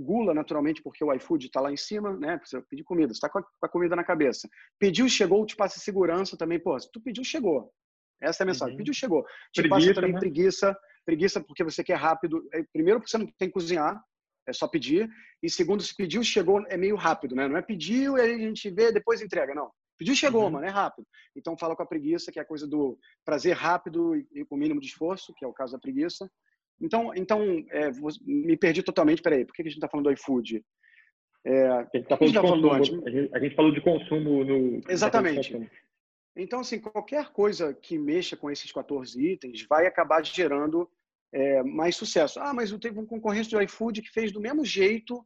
[0.03, 2.41] gula, naturalmente, porque o iFood está lá em cima, né?
[2.45, 4.49] Você pedir comida, você está com, com, a comida na cabeça.
[4.79, 6.59] Pediu, chegou, te passa segurança também.
[6.59, 7.73] Pô, se tu pediu, chegou.
[8.21, 8.75] Essa é a mensagem.
[8.75, 8.79] Uhum.
[8.79, 9.25] Pediu, chegou.
[9.53, 10.19] Te preguiça, passa também né?
[10.19, 10.79] preguiça.
[11.05, 12.47] Preguiça porque você quer rápido.
[12.53, 14.01] É, primeiro, porque você não tem que cozinhar
[14.47, 15.09] é só pedir.
[15.43, 17.49] E segundo, se pediu, chegou, é meio rápido, né?
[17.49, 19.71] Não é pediu e a gente vê, depois entrega, não.
[19.99, 20.51] Pediu, chegou, uhum.
[20.51, 21.07] mano, é rápido.
[21.37, 24.59] Então fala com a preguiça, que é a coisa do prazer rápido e com o
[24.59, 26.31] mínimo de esforço, que é o caso da preguiça.
[26.81, 27.91] Então, então é,
[28.25, 29.23] me perdi totalmente.
[29.23, 30.65] Peraí, por que a gente está falando do iFood?
[31.45, 32.91] É, a gente está falando, tá falando antes?
[33.07, 34.81] A gente, a gente, falou de consumo no.
[34.89, 35.71] Exatamente.
[36.37, 40.89] Então, assim, qualquer coisa que mexa com esses 14 itens vai acabar gerando
[41.33, 42.41] é, mais sucesso.
[42.41, 45.25] Ah, mas eu teve um concorrente do iFood que fez do mesmo jeito,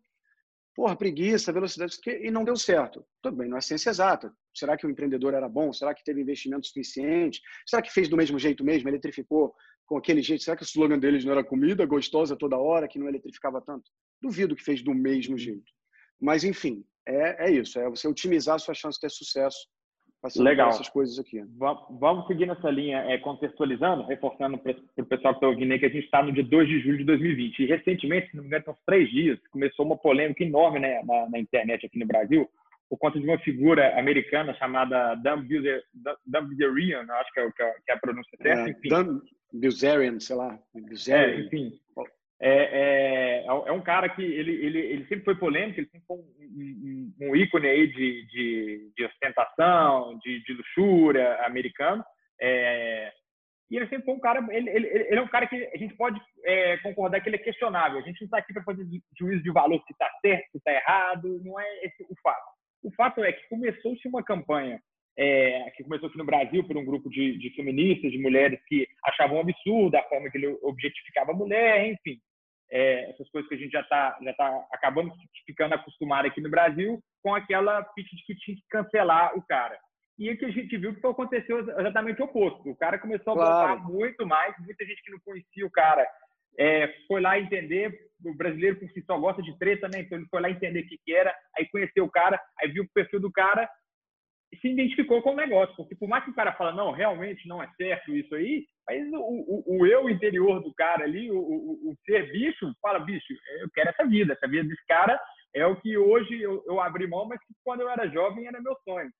[0.74, 3.04] porra, preguiça, velocidade, e não deu certo.
[3.22, 4.32] Tudo bem, não é ciência exata.
[4.54, 5.72] Será que o empreendedor era bom?
[5.72, 7.40] Será que teve investimento suficiente?
[7.66, 8.88] Será que fez do mesmo jeito mesmo?
[8.88, 9.54] Eletrificou
[9.86, 10.42] com aquele jeito?
[10.42, 13.90] Será que o slogan deles não era comida gostosa toda hora, que não eletrificava tanto?
[14.20, 15.70] Duvido que fez do mesmo jeito.
[16.20, 17.78] Mas, enfim, é, é isso.
[17.78, 19.68] É você otimizar a sua chance de ter sucesso
[20.36, 20.70] Legal.
[20.70, 21.42] essas coisas aqui.
[21.58, 25.86] Vamos seguir nessa linha, é, contextualizando, reforçando para o pessoal que está ouvindo aí que
[25.86, 27.58] a gente está no dia 2 de julho de 2020.
[27.58, 31.28] E recentemente, se não me engano, uns três dias, começou uma polêmica enorme né, na,
[31.28, 32.48] na, internet aqui no Brasil,
[32.88, 37.98] por conta de uma figura americana chamada Dan Bilzerian, acho que é, que é a
[37.98, 38.70] pronúncia certa.
[38.70, 39.20] É, Dan
[39.54, 40.58] Bilzerian, sei lá.
[40.74, 41.36] Bilzerian.
[41.36, 41.80] É, enfim,
[42.40, 46.16] é, é, é um cara que ele, ele, ele sempre foi polêmico, ele sempre foi
[46.16, 52.04] um, um, um ícone aí de, de, de ostentação, de, de, luxúria americano.
[52.40, 53.12] É,
[53.70, 55.94] e ele sempre foi um cara, ele, ele, ele, é um cara que a gente
[55.96, 57.98] pode é, concordar que ele é questionável.
[57.98, 58.84] A gente não está aqui para fazer
[59.18, 62.44] juízo de valor se está certo, se está errado, não é esse o fato.
[62.82, 64.78] O fato é que começou-se uma campanha
[65.16, 68.86] é, que começou aqui no Brasil por um grupo de, de, feministas, de mulheres que
[69.04, 72.18] achavam absurda a forma que ele objetificava a mulher, enfim
[72.74, 75.12] é, essas coisas que a gente já está já tá acabando
[75.46, 79.78] ficando acostumado aqui no Brasil, com aquela pitch de que tinha que cancelar o cara.
[80.18, 82.68] E o que a gente viu que aconteceu exatamente o oposto.
[82.68, 83.80] O cara começou a claro.
[83.84, 86.06] muito mais, muita gente que não conhecia o cara
[86.58, 87.92] é, foi lá entender,
[88.24, 90.00] o brasileiro por si só gosta de treta, né?
[90.00, 92.84] Então ele foi lá entender o que, que era, aí conheceu o cara, aí viu
[92.84, 93.68] o perfil do cara
[94.56, 95.74] se identificou com o negócio.
[95.76, 99.06] Porque por mais que o cara fala, não, realmente não é certo isso aí, mas
[99.12, 103.32] o, o, o eu interior do cara ali, o, o, o, ser bicho, fala, bicho,
[103.60, 104.34] eu quero essa vida.
[104.34, 105.18] Essa vida desse cara
[105.54, 108.60] é o que hoje eu, eu abri mão, mas que quando eu era jovem era
[108.60, 109.10] meu sonho.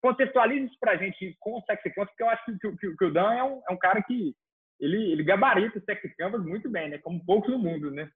[0.00, 3.12] contextualize isso pra gente com o Sexy Canvas, porque eu acho que, que, que o
[3.12, 4.34] Dan é um, é um cara que
[4.80, 6.98] ele, ele gabarita o Sexy Canvas muito bem, né?
[6.98, 8.08] Como poucos no mundo, né?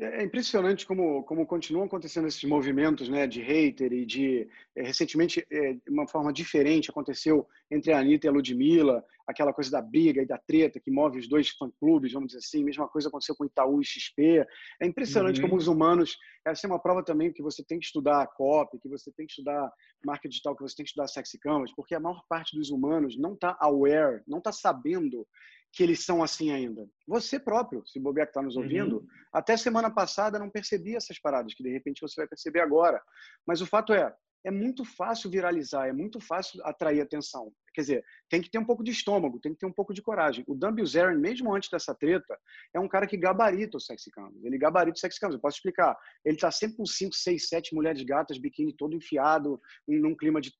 [0.00, 4.48] É, é impressionante como, como continuam acontecendo esses movimentos né, de hater e de.
[4.74, 9.70] É, recentemente, é, uma forma diferente aconteceu entre a Anitta e a Ludmilla, aquela coisa
[9.70, 12.64] da briga e da treta que move os dois fã-clubes, vamos dizer assim.
[12.64, 14.46] Mesma coisa aconteceu com Itaú e XP.
[14.80, 15.48] É impressionante uhum.
[15.48, 16.16] como os humanos.
[16.46, 19.26] Essa é uma prova também que você tem que estudar a copy, que você tem
[19.26, 19.70] que estudar
[20.04, 23.18] marca digital, que você tem que estudar sexy canvas, porque a maior parte dos humanos
[23.18, 25.26] não está aware, não está sabendo
[25.72, 26.88] que eles são assim ainda.
[27.06, 29.06] Você próprio, se bobear que está nos ouvindo, uhum.
[29.30, 33.02] até semana passada não percebia essas paradas, que de repente você vai perceber agora.
[33.46, 34.10] Mas o fato é,
[34.44, 37.52] é muito fácil viralizar, é muito fácil atrair atenção.
[37.74, 40.02] Quer dizer, tem que ter um pouco de estômago, tem que ter um pouco de
[40.02, 40.44] coragem.
[40.48, 42.38] O Dan Bilzerian, mesmo antes dessa treta,
[42.74, 44.44] é um cara que gabarita o sexy canvas.
[44.44, 45.36] Ele gabarita o sexy canvas.
[45.36, 45.96] Eu posso explicar.
[46.24, 50.52] Ele está sempre com 5, 6, 7 mulheres gatas, biquíni todo enfiado, num clima de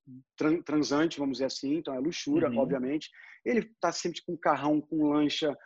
[0.64, 1.76] transante, vamos dizer assim.
[1.76, 2.58] Então é luxúria, uhum.
[2.58, 3.10] obviamente.
[3.44, 5.56] Ele está sempre com carrão, com lancha,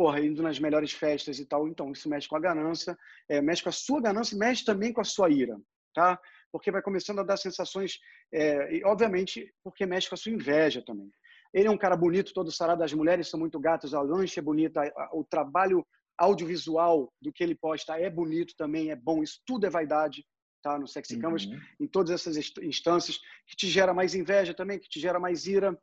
[0.00, 1.68] porra, indo nas melhores festas e tal.
[1.68, 2.96] Então, isso mexe com a ganância,
[3.28, 5.60] é, mexe com a sua ganância e mexe também com a sua ira,
[5.94, 6.18] tá?
[6.52, 7.98] Porque vai começando a dar sensações,
[8.32, 11.10] é, e obviamente porque mexe com a sua inveja também.
[11.52, 14.42] Ele é um cara bonito, todo sarado, as mulheres são muito gatas, a lancha é
[14.42, 14.80] bonita,
[15.12, 15.84] o trabalho
[16.16, 20.24] audiovisual do que ele posta é bonito também, é bom, isso tudo é vaidade,
[20.62, 20.78] tá?
[20.78, 21.20] No Sexy uhum.
[21.22, 21.48] Canvas,
[21.80, 25.76] em todas essas instâncias, que te gera mais inveja também, que te gera mais ira,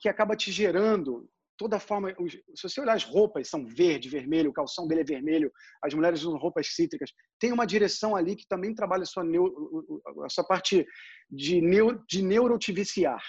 [0.00, 2.14] que acaba te gerando toda forma.
[2.54, 6.22] Se você olhar as roupas, são verde, vermelho, o calção dele é vermelho, as mulheres
[6.22, 7.10] usam roupas cítricas.
[7.38, 10.86] Tem uma direção ali que também trabalha a sua, neuro, a sua parte
[11.30, 13.22] de, neuro, de neuro te viciar.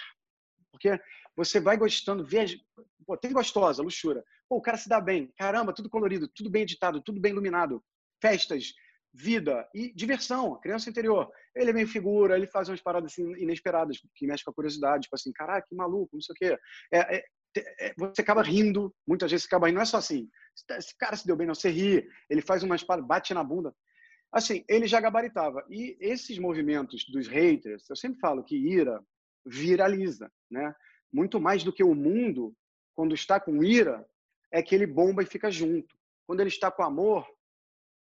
[0.70, 0.98] Porque
[1.36, 2.44] você vai gostando, vê,
[3.06, 4.24] pô, tem gostosa, luxura.
[4.48, 7.82] Pô, o cara se dá bem, caramba, tudo colorido, tudo bem editado, tudo bem iluminado,
[8.20, 8.72] festas,
[9.12, 11.30] vida e diversão, criança interior.
[11.54, 15.04] Ele é meio figura, ele faz umas paradas assim, inesperadas, que mexe com a curiosidade,
[15.04, 16.58] tipo assim, caraca, que maluco, não sei o quê.
[16.92, 17.24] É, é,
[17.96, 20.28] você acaba rindo, muitas vezes você acaba rindo, não é só assim,
[20.78, 23.74] esse cara se deu bem, não, você ri, ele faz umas paradas, bate na bunda.
[24.32, 25.64] Assim, ele já gabaritava.
[25.70, 29.02] E esses movimentos dos haters, eu sempre falo que ira
[29.46, 30.74] viraliza, né?
[31.12, 32.54] Muito mais do que o mundo,
[32.94, 34.04] quando está com ira,
[34.50, 35.96] é que ele bomba e fica junto.
[36.26, 37.26] Quando ele está com amor,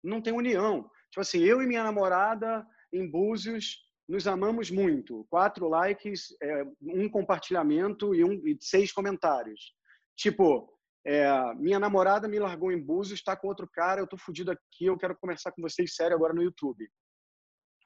[0.01, 0.89] não tem união.
[1.09, 5.25] Tipo assim, eu e minha namorada em Búzios nos amamos muito.
[5.29, 9.73] Quatro likes, é, um compartilhamento e, um, e seis comentários.
[10.15, 10.69] Tipo,
[11.05, 14.85] é, minha namorada me largou em Búzios, está com outro cara, eu tô fudido aqui,
[14.85, 16.87] eu quero conversar com vocês sério agora no YouTube.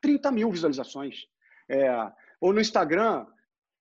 [0.02, 1.26] 30 mil visualizações.
[1.70, 1.90] É,
[2.40, 3.26] ou no Instagram,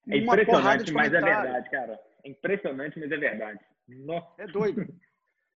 [0.09, 2.01] é impressionante, mas é verdade, cara.
[2.25, 3.61] É impressionante, mas é verdade.
[3.89, 4.43] Nossa.
[4.43, 4.87] É doido.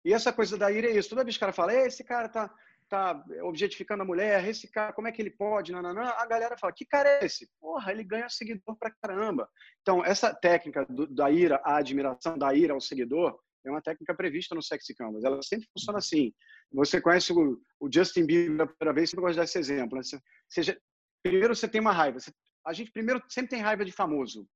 [0.05, 1.11] E essa coisa da ira é isso.
[1.11, 2.53] Toda vez que o cara fala, esse cara tá,
[2.91, 5.71] tá objetificando a mulher, esse cara, como é que ele pode?
[5.71, 7.49] Nananã, a galera fala, que cara é esse?
[7.61, 9.49] Porra, ele ganha seguidor pra caramba.
[9.81, 14.15] Então, essa técnica do, da ira à admiração, da ira ao seguidor, é uma técnica
[14.15, 15.23] prevista no Sexy Canvas.
[15.23, 16.33] Ela sempre funciona assim.
[16.73, 19.97] Você conhece o, o Justin Bieber pela primeira vez, sempre gosto de dar esse exemplo.
[19.97, 20.03] Né?
[20.49, 20.81] Seja,
[21.23, 22.19] primeiro você tem uma raiva.
[22.19, 22.33] Você,
[22.67, 24.49] a gente primeiro sempre tem raiva de famoso.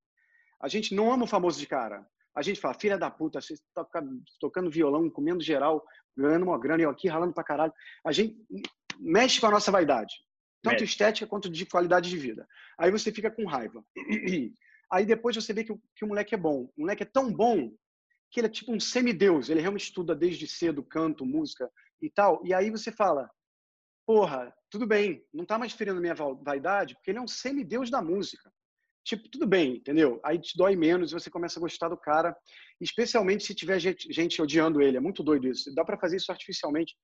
[0.61, 2.05] A gente não ama o famoso de cara.
[2.35, 4.03] A gente fala, filha da puta, você toca,
[4.41, 5.85] tocando violão, comendo geral,
[6.17, 7.73] ganhando uma grana, eu aqui ralando pra caralho.
[8.05, 8.37] A gente
[8.99, 10.15] mexe com a nossa vaidade,
[10.63, 10.85] tanto é.
[10.85, 12.47] estética quanto de qualidade de vida.
[12.79, 13.85] Aí você fica com raiva.
[14.93, 16.71] Aí depois você vê que o, que o moleque é bom.
[16.77, 17.73] O moleque é tão bom
[18.31, 19.49] que ele é tipo um semideus.
[19.49, 21.71] Ele realmente estuda desde cedo canto, música
[22.03, 22.41] e tal.
[22.45, 23.31] E aí você fala,
[24.07, 28.03] porra, tudo bem, não tá mais ferindo minha vaidade, porque ele é um semideus da
[28.03, 28.53] música
[29.05, 30.21] tipo, tudo bem, entendeu?
[30.25, 32.35] Aí te dói menos e você começa a gostar do cara,
[32.81, 34.97] especialmente se tiver gente, gente odiando ele.
[34.97, 35.73] É muito doido isso.
[35.75, 36.95] Dá para fazer isso artificialmente.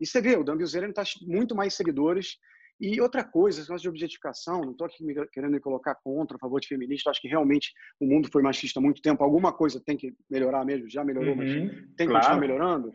[0.00, 2.36] E você vê, o Dan Bilzerian está muito mais seguidores.
[2.80, 6.36] E outra coisa, esse negócio de objetificação, não estou aqui me, querendo me colocar contra,
[6.36, 9.22] a favor de feminista, acho que realmente o mundo foi machista há muito tempo.
[9.22, 12.14] Alguma coisa tem que melhorar mesmo, já melhorou, uhum, mas tem que claro.
[12.14, 12.92] continuar melhorando.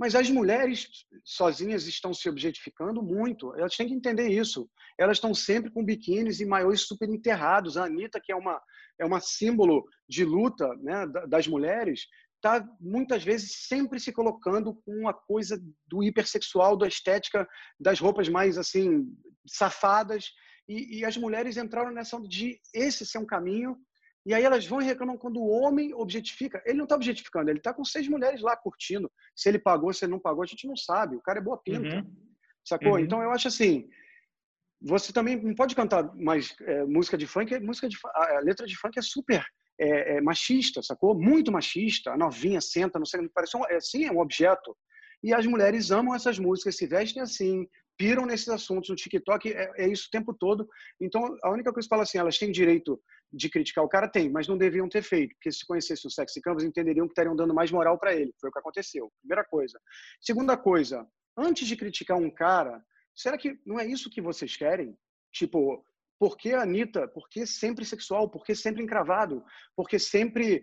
[0.00, 0.88] Mas as mulheres
[1.22, 3.54] sozinhas estão se objetificando muito.
[3.54, 4.66] Elas têm que entender isso.
[4.98, 7.76] Elas estão sempre com biquínis e maiôs super enterrados.
[7.76, 8.58] A Anitta, que é uma,
[8.98, 15.06] é uma símbolo de luta né, das mulheres, está muitas vezes sempre se colocando com
[15.06, 17.46] a coisa do hipersexual, da estética,
[17.78, 19.06] das roupas mais assim
[19.46, 20.30] safadas.
[20.66, 23.76] E, e as mulheres entraram nessa de esse ser um caminho
[24.26, 26.62] e aí elas vão e reclamam quando o homem objetifica.
[26.66, 29.10] Ele não está objetificando, ele está com seis mulheres lá curtindo.
[29.34, 31.16] Se ele pagou, se ele não pagou, a gente não sabe.
[31.16, 31.96] O cara é boa pinta.
[31.96, 32.16] Uhum.
[32.64, 32.92] Sacou?
[32.92, 32.98] Uhum.
[32.98, 33.88] Então eu acho assim.
[34.82, 37.58] Você também não pode cantar mais é, música de funk.
[37.60, 39.44] Música de, a letra de funk é super
[39.78, 41.18] é, é, machista, sacou?
[41.18, 42.12] Muito machista.
[42.12, 44.76] A novinha senta, não sei, parece um, é, sim, é um objeto.
[45.22, 48.88] E as mulheres amam essas músicas, se vestem assim, piram nesses assuntos.
[48.88, 50.66] No TikTok é, é, isso o tempo todo.
[51.00, 53.00] Então, a única coisa que fala assim, elas têm direito
[53.32, 54.08] de criticar o cara?
[54.08, 55.34] Tem, mas não deviam ter feito.
[55.34, 58.34] Porque se conhecessem o Sexy Canvas, entenderiam que estariam dando mais moral para ele.
[58.40, 59.10] Foi o que aconteceu.
[59.20, 59.80] Primeira coisa.
[60.20, 64.96] Segunda coisa, antes de criticar um cara, será que não é isso que vocês querem?
[65.32, 65.84] Tipo,
[66.18, 67.08] por que a Anitta?
[67.08, 68.28] Por que sempre sexual?
[68.28, 69.42] Por que sempre encravado?
[69.74, 70.62] Por que sempre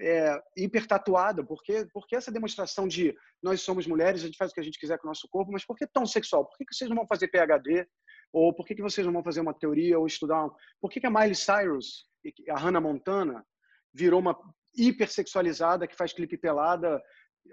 [0.00, 4.60] é, hipertatuada, porque, porque essa demonstração de nós somos mulheres, a gente faz o que
[4.60, 6.46] a gente quiser com o nosso corpo, mas por que tão sexual?
[6.46, 7.86] Por que, que vocês não vão fazer PHD?
[8.32, 10.46] Ou por que, que vocês não vão fazer uma teoria ou estudar?
[10.46, 10.50] Um...
[10.80, 12.06] Por que, que a Miley Cyrus,
[12.48, 13.44] a Hannah Montana,
[13.92, 14.38] virou uma
[14.76, 17.02] hipersexualizada que faz clipe pelada,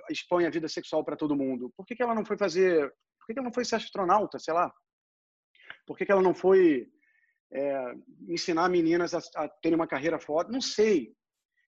[0.09, 1.71] expõe a vida sexual para todo mundo?
[1.75, 2.89] Por que, que ela não foi fazer.
[3.19, 4.71] Por que, que ela não foi ser astronauta, sei lá?
[5.85, 6.87] Por que, que ela não foi
[7.51, 7.93] é,
[8.27, 10.51] ensinar meninas a, a terem uma carreira foda?
[10.51, 11.13] Não sei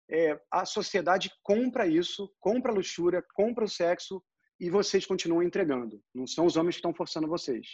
[0.10, 4.22] é, a sociedade compra isso, compra a luxúria, compra o sexo
[4.60, 6.02] e vocês continuam entregando.
[6.14, 7.68] Não são os homens que estão forçando vocês.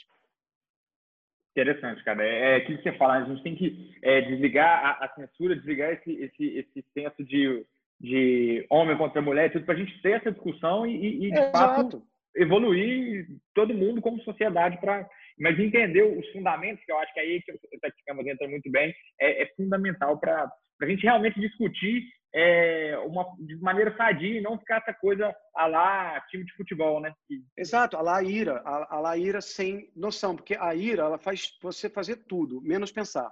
[1.52, 2.24] Interessante, cara.
[2.24, 5.56] É, é aquilo que você fala, a gente tem que é, desligar a, a, censura,
[5.56, 7.66] desligar esse, esse, esse senso de,
[8.00, 12.04] de homem contra mulher, tudo para a gente ter essa discussão e, e de fato,
[12.36, 15.08] evoluir todo mundo como sociedade para
[15.38, 18.72] mas entender os fundamentos, que eu acho que é aí que o Tecnicamos entra muito
[18.72, 20.50] bem, é, é fundamental para
[20.82, 22.04] a gente realmente discutir
[22.38, 27.00] é, uma, de maneira sadia e não ficar essa coisa a lá time de futebol,
[27.00, 27.14] né?
[27.58, 31.58] Exato, a lá ira, a, a lá ira sem noção, porque a ira ela faz
[31.62, 33.32] você fazer tudo, menos pensar.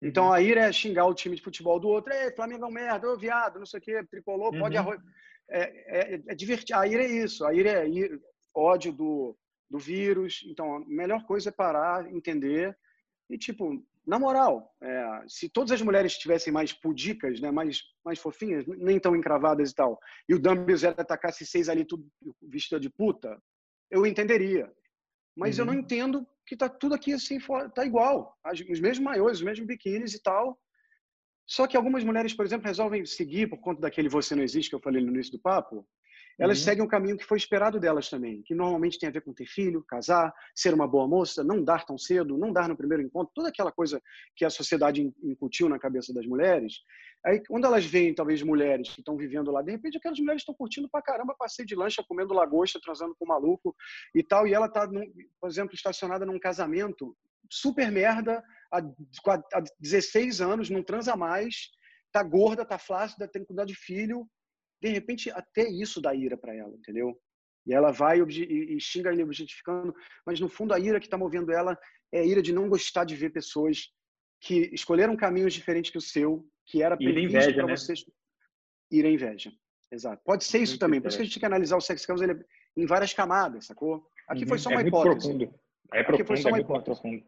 [0.00, 0.32] Então uhum.
[0.32, 3.06] a ira é xingar o time de futebol do outro, ei, Flamengo é um merda,
[3.06, 4.82] ô viado, não sei o quê, tricolor, pode uhum.
[4.82, 5.00] arroz.
[5.50, 6.74] É, é, é divertir.
[6.74, 8.18] A ira é isso, a ira é ira,
[8.54, 9.36] ódio do,
[9.68, 10.42] do vírus.
[10.48, 12.74] Então a melhor coisa é parar, entender
[13.28, 18.18] e, tipo, na moral, é, se todas as mulheres tivessem mais pudicas, né, mais, mais
[18.18, 19.98] fofinhas, nem tão encravadas e tal,
[20.28, 22.04] e o Dumbledore atacasse seis ali tudo
[22.42, 23.40] vestida de puta,
[23.90, 24.70] eu entenderia.
[25.36, 25.62] Mas uhum.
[25.62, 25.80] eu não uhum.
[25.80, 27.38] entendo que tá tudo aqui assim,
[27.74, 28.36] tá igual.
[28.68, 30.58] Os mesmos maiores, os mesmos biquínis e tal.
[31.46, 34.74] Só que algumas mulheres, por exemplo, resolvem seguir por conta daquele Você Não Existe que
[34.74, 35.86] eu falei no início do papo,
[36.42, 36.64] elas uhum.
[36.64, 39.46] seguem um caminho que foi esperado delas também, que normalmente tem a ver com ter
[39.46, 43.32] filho, casar, ser uma boa moça, não dar tão cedo, não dar no primeiro encontro,
[43.32, 44.02] toda aquela coisa
[44.34, 46.80] que a sociedade incutiu na cabeça das mulheres.
[47.24, 50.54] Aí, quando elas veem, talvez, mulheres que estão vivendo lá, de repente aquelas mulheres estão
[50.54, 53.76] curtindo pra caramba, passeio de lancha, comendo lagosta, transando com um maluco
[54.12, 54.88] e tal, e ela está,
[55.40, 57.16] por exemplo, estacionada num casamento
[57.48, 58.80] super merda, há
[59.78, 61.70] 16 anos, não transa mais,
[62.10, 64.26] tá gorda, tá flácida, tem que cuidar de filho,
[64.82, 67.16] de repente até isso dá ira para ela, entendeu?
[67.64, 69.94] E ela vai e, xinga ele objetificando,
[70.26, 71.78] mas no fundo a ira que está movendo ela
[72.12, 73.88] é a ira de não gostar de ver pessoas
[74.40, 77.76] que escolheram caminhos diferentes que o seu, que era previsto para né?
[77.76, 78.04] vocês.
[78.90, 79.52] Ir a inveja.
[79.90, 80.20] Exato.
[80.24, 81.00] Pode ser isso muito também.
[81.00, 82.44] Por isso que a gente tem que analisar o sex campus ele,
[82.76, 84.04] em várias camadas, sacou?
[84.28, 84.48] Aqui uhum.
[84.48, 85.28] foi só uma é hipótese.
[85.28, 85.44] Profundo.
[85.94, 87.00] É Aqui profundo, foi só uma é hipótese.
[87.00, 87.24] Profundo.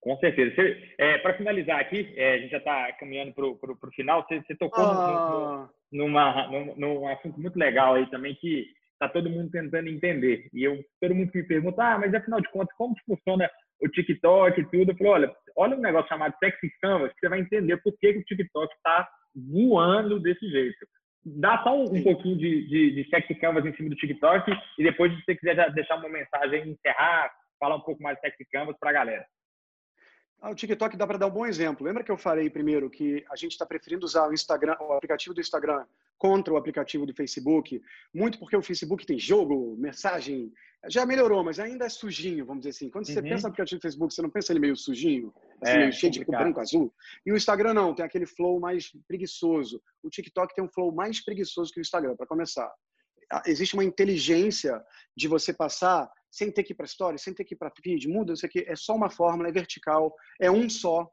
[0.00, 0.54] Com certeza.
[0.98, 4.22] É, para finalizar aqui, é, a gente já está caminhando para o final.
[4.22, 5.62] Você, você tocou ah.
[5.62, 10.48] no, numa, num, num, assunto muito legal aí também que está todo mundo tentando entender.
[10.52, 13.48] E eu, todo mundo me pergunta, ah, mas afinal de contas, como funciona
[13.80, 14.90] o TikTok e tudo?
[14.90, 18.12] Eu falei, olha, olha um negócio chamado Sexy Canvas que você vai entender por que,
[18.12, 20.86] que o TikTok está voando desse jeito.
[21.24, 24.82] Dá só um, um pouquinho de, de, de Sexy Canvas em cima do TikTok e
[24.82, 28.76] depois, se você quiser deixar uma mensagem, encerrar, falar um pouco mais de Sexy Canvas
[28.80, 29.24] para a galera.
[30.44, 31.86] Ah, o TikTok dá para dar um bom exemplo.
[31.86, 35.34] Lembra que eu falei primeiro que a gente está preferindo usar o Instagram, o aplicativo
[35.34, 35.86] do Instagram
[36.18, 37.80] contra o aplicativo do Facebook,
[38.12, 40.52] muito porque o Facebook tem jogo, mensagem,
[40.86, 42.90] já melhorou, mas ainda é sujinho, vamos dizer assim.
[42.90, 43.22] Quando você uhum.
[43.22, 45.32] pensa no aplicativo do Facebook, você não pensa ele meio sujinho,
[45.62, 46.92] assim, é, meio cheio de branco, azul.
[47.24, 49.82] E o Instagram não, tem aquele flow mais preguiçoso.
[50.02, 52.70] O TikTok tem um flow mais preguiçoso que o Instagram, para começar.
[53.32, 54.78] Ah, existe uma inteligência
[55.16, 58.08] de você passar sem ter que ir para story, sem ter que ir para feed,
[58.08, 61.08] muda isso aqui, é só uma fórmula, é vertical, é um só.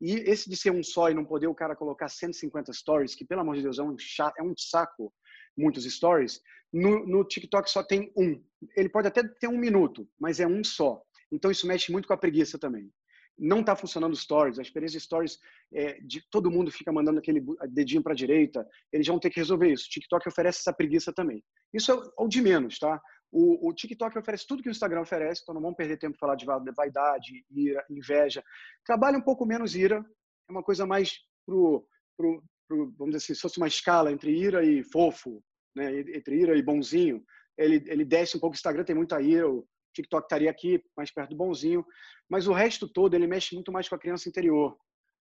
[0.00, 3.24] E esse de ser um só e não poder o cara colocar 150 stories, que
[3.24, 5.12] pelo amor de Deus é um, chato, é um saco,
[5.58, 6.40] muitos stories,
[6.72, 8.40] no, no TikTok só tem um.
[8.76, 11.02] Ele pode até ter um minuto, mas é um só.
[11.32, 12.88] Então isso mexe muito com a preguiça também.
[13.36, 15.38] Não está funcionando stories, a experiência de stories,
[15.74, 19.40] é, de, todo mundo fica mandando aquele dedinho para a direita, eles vão ter que
[19.40, 19.88] resolver isso.
[19.88, 21.42] TikTok oferece essa preguiça também.
[21.74, 23.00] Isso é o de menos, tá?
[23.32, 26.34] O, o, TikTok oferece tudo que o Instagram oferece, então não vamos perder tempo falar
[26.34, 28.42] de vaidade, ira, inveja.
[28.84, 30.04] Trabalha um pouco menos ira,
[30.48, 34.36] é uma coisa mais pro, pro, pro vamos dizer assim, se fosse uma escala entre
[34.36, 35.42] ira e fofo,
[35.76, 37.22] né, entre ira e bonzinho,
[37.56, 39.64] ele, ele desce um pouco o Instagram, tem muita ira, o
[39.94, 41.84] TikTok estaria aqui, mais perto do bonzinho,
[42.28, 44.76] mas o resto todo ele mexe muito mais com a criança interior.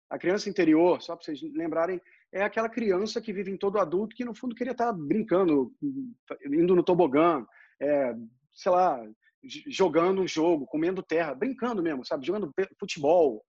[0.10, 2.02] A criança interior, só para vocês lembrarem,
[2.32, 5.74] é aquela criança que vive em todo adulto que no fundo queria estar brincando,
[6.52, 7.46] indo no tobogã,
[7.84, 8.16] é,
[8.54, 9.04] sei lá,
[9.68, 12.26] jogando um jogo, comendo terra, brincando mesmo, sabe?
[12.26, 13.44] Jogando futebol,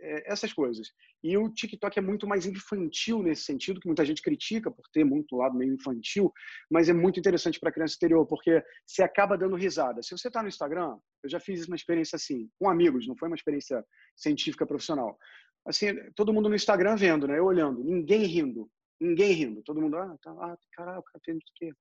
[0.00, 0.92] é, essas coisas.
[1.22, 5.04] E o TikTok é muito mais infantil nesse sentido, que muita gente critica por ter
[5.04, 6.32] muito lado meio infantil,
[6.70, 10.02] mas é muito interessante para a criança exterior, porque você acaba dando risada.
[10.02, 13.28] Se você está no Instagram, eu já fiz uma experiência assim, com amigos, não foi
[13.28, 13.84] uma experiência
[14.16, 15.18] científica profissional.
[15.66, 17.38] Assim, todo mundo no Instagram vendo, né?
[17.38, 18.70] Eu olhando, ninguém rindo,
[19.00, 19.62] ninguém rindo.
[19.62, 21.72] Todo mundo, ah, tá, ah caralho, o cara fez isso aqui.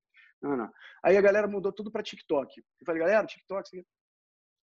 [0.42, 0.72] Não, não.
[1.04, 2.60] Aí a galera mudou tudo para TikTok.
[2.60, 3.84] Eu falei, galera, TikTok,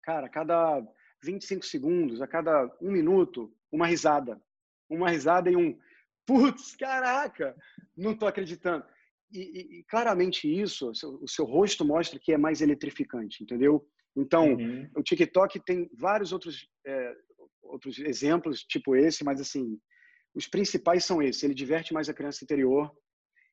[0.04, 0.82] cara, a cada
[1.24, 4.42] 25 segundos, a cada um minuto, uma risada.
[4.90, 5.78] Uma risada e um,
[6.26, 7.56] putz, caraca,
[7.96, 8.86] não estou acreditando.
[9.32, 13.86] E, e, claramente isso, o seu, o seu, rosto mostra que é mais eletrificante, entendeu?
[14.16, 14.90] Então, uhum.
[14.96, 17.14] o TikTok tem vários outros, é,
[17.62, 19.78] outros exemplos, tipo esse, mas assim,
[20.34, 21.44] os principais são esses.
[21.44, 22.92] Ele diverte mais a criança interior,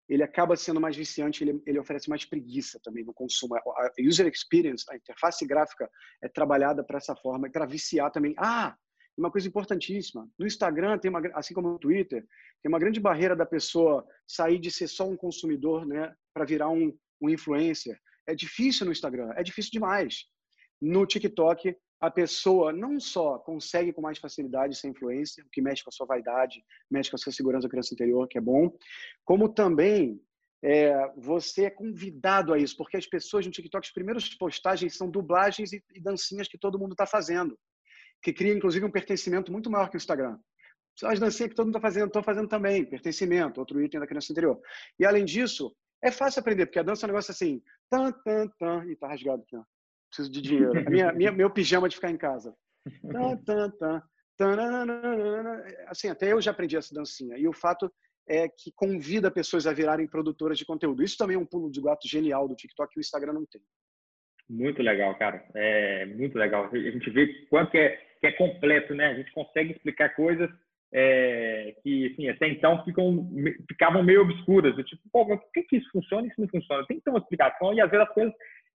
[0.08, 3.56] ele acaba sendo mais viciante, ele, ele oferece mais preguiça também no consumo.
[3.56, 5.88] A user experience, a interface gráfica
[6.22, 8.34] é trabalhada para essa forma, para viciar também.
[8.36, 8.76] Ah,
[9.16, 12.26] uma coisa importantíssima, no Instagram tem uma, assim como no Twitter,
[12.62, 16.68] tem uma grande barreira da pessoa sair de ser só um consumidor, né, para virar
[16.68, 17.98] um, um influencer.
[18.26, 20.24] É difícil no Instagram, é difícil demais.
[20.80, 21.76] No TikTok,
[22.06, 25.92] a pessoa não só consegue com mais facilidade ser influência, o que mexe com a
[25.92, 28.70] sua vaidade, mexe com a sua segurança da criança interior, que é bom,
[29.24, 30.20] como também
[30.62, 35.10] é, você é convidado a isso, porque as pessoas no TikTok, as primeiras postagens são
[35.10, 37.58] dublagens e, e dancinhas que todo mundo está fazendo,
[38.22, 40.38] que cria inclusive um pertencimento muito maior que o Instagram.
[41.02, 44.32] As dancinhas que todo mundo está fazendo, estou fazendo também, pertencimento, outro item da criança
[44.32, 44.60] interior.
[44.98, 48.48] E além disso, é fácil aprender, porque a dança é um negócio assim, tan, tan,
[48.58, 49.64] tan, e tá rasgado aqui, ó.
[50.14, 50.72] Preciso de dinheiro.
[50.88, 52.54] Minha, minha, meu pijama de ficar em casa.
[55.88, 57.36] Assim, até eu já aprendi essa dancinha.
[57.36, 57.92] E o fato
[58.28, 61.02] é que convida pessoas a virarem produtoras de conteúdo.
[61.02, 63.60] Isso também é um pulo de gato genial do TikTok que o Instagram não tem.
[64.48, 65.44] Muito legal, cara.
[65.54, 66.70] É muito legal.
[66.72, 69.06] A gente vê quanto é, que é completo, né?
[69.06, 70.48] A gente consegue explicar coisas
[70.92, 73.28] é, que, assim, até então ficam,
[73.68, 74.76] ficavam meio obscuras.
[74.86, 76.86] tipo, pô, mas por que, que isso funciona e isso não funciona?
[76.86, 78.34] Tem que ter uma explicação e às vezes as coisas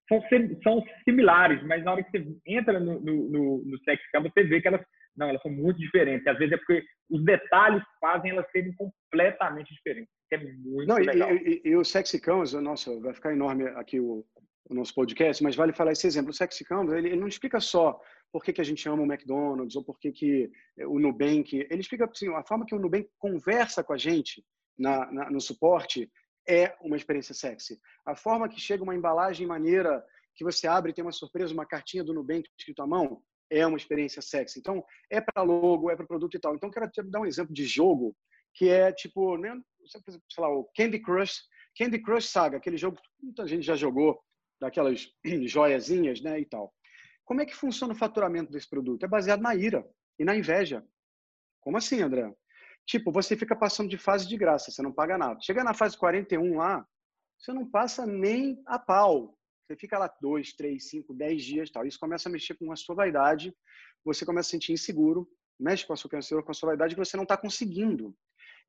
[0.10, 0.22] são,
[0.64, 4.60] são similares, mas na hora que você entra no, no, no, no Sex você vê
[4.60, 4.82] que elas,
[5.16, 6.28] não, elas são muito diferentes.
[6.28, 10.12] Às vezes é porque os detalhes fazem elas serem completamente diferentes.
[10.32, 11.32] É muito não, legal.
[11.34, 14.26] E, e, e o Sexy Canvas, nossa, vai ficar enorme aqui o,
[14.70, 16.32] o nosso podcast, mas vale falar esse exemplo.
[16.32, 18.00] O Sexy Canvas, ele, ele não explica só
[18.32, 20.52] por que, que a gente ama o McDonald's ou por que, que
[20.86, 21.56] o Nubank.
[21.70, 24.44] Ele explica assim, a forma que o Nubank conversa com a gente
[24.78, 26.10] na, na, no suporte
[26.50, 27.80] é uma experiência sexy.
[28.04, 30.04] A forma que chega uma embalagem maneira
[30.36, 33.22] que você abre e tem uma surpresa, uma cartinha do Nubank escrito à mão,
[33.52, 34.58] é uma experiência sexy.
[34.58, 36.56] Então, é para logo, é para produto e tal.
[36.56, 38.16] Então, quero te dar um exemplo de jogo
[38.56, 41.44] que é tipo, né, sei lá, o Candy Crush,
[41.78, 44.20] Candy Crush Saga, aquele jogo que muita gente já jogou,
[44.60, 45.08] daquelas
[45.46, 46.74] joiazinhas, né, e tal.
[47.24, 49.04] Como é que funciona o faturamento desse produto?
[49.04, 49.88] É baseado na ira
[50.18, 50.84] e na inveja.
[51.62, 52.34] Como assim, André?
[52.90, 55.40] Tipo, você fica passando de fase de graça, você não paga nada.
[55.42, 56.84] Chega na fase 41 lá,
[57.38, 59.38] você não passa nem a pau.
[59.62, 61.86] Você fica lá dois, três, cinco, dez dias tal.
[61.86, 63.56] Isso começa a mexer com a sua vaidade,
[64.04, 65.30] você começa a se sentir inseguro,
[65.60, 68.16] mexe com a sua câncer, com a sua vaidade que você não está conseguindo.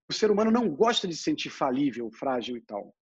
[0.06, 2.94] O ser humano não gosta de se sentir falível, frágil e tal.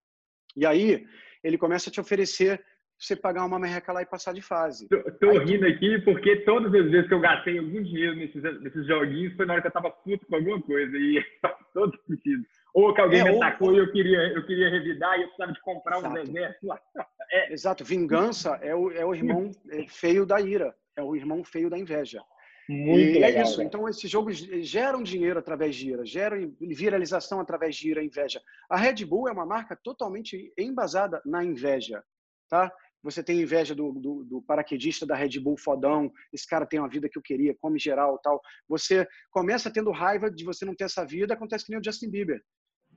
[0.55, 1.07] E aí,
[1.43, 2.63] ele começa a te oferecer
[2.99, 4.89] você pagar uma merreca lá e passar de fase.
[4.89, 8.43] Tô, tô Aí, rindo aqui porque todas as vezes que eu gastei algum dinheiro nesses,
[8.61, 11.99] nesses joguinhos foi na hora que eu tava puto com alguma coisa e faz todo
[12.07, 12.45] sentido.
[12.75, 13.75] Ou que alguém é, me atacou ou...
[13.75, 16.15] e eu queria, eu queria revidar e eu precisava de comprar Exato.
[16.15, 16.81] um exército lá.
[17.29, 17.53] É.
[17.53, 17.85] Exato.
[17.85, 20.73] Vingança é o, é o irmão é feio da ira.
[20.97, 22.23] É o irmão feio da inveja.
[22.69, 23.63] Muito e é legal, é isso.
[23.63, 28.41] Então, esses jogos geram dinheiro através de ira, geram viralização através de ira, inveja.
[28.69, 32.03] A Red Bull é uma marca totalmente embasada na inveja,
[32.49, 32.73] tá?
[33.07, 36.89] Você tem inveja do, do, do, paraquedista da Red Bull fodão, esse cara tem uma
[36.89, 38.41] vida que eu queria, come geral tal.
[38.69, 42.11] Você começa tendo raiva de você não ter essa vida, acontece que nem o Justin
[42.11, 42.43] Bieber.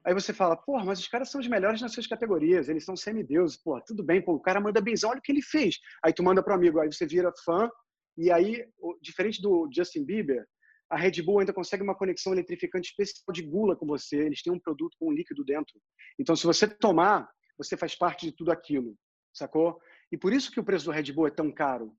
[0.04, 2.96] Aí você fala, pô, mas os caras são os melhores nas suas categorias, eles são
[2.96, 5.78] semideuses, pô, tudo bem, pô, o cara manda benzão, olha o que ele fez.
[6.04, 7.70] Aí tu manda pro amigo, aí você vira fã,
[8.18, 8.66] e aí,
[9.02, 10.46] diferente do Justin Bieber,
[10.90, 14.52] a Red Bull ainda consegue uma conexão eletrificante especial de gula com você, eles têm
[14.52, 15.80] um produto com um líquido dentro.
[16.18, 18.96] Então, se você tomar, você faz parte de tudo aquilo,
[19.34, 19.80] sacou?
[20.12, 21.96] E por isso que o preço do Red Bull é tão caro.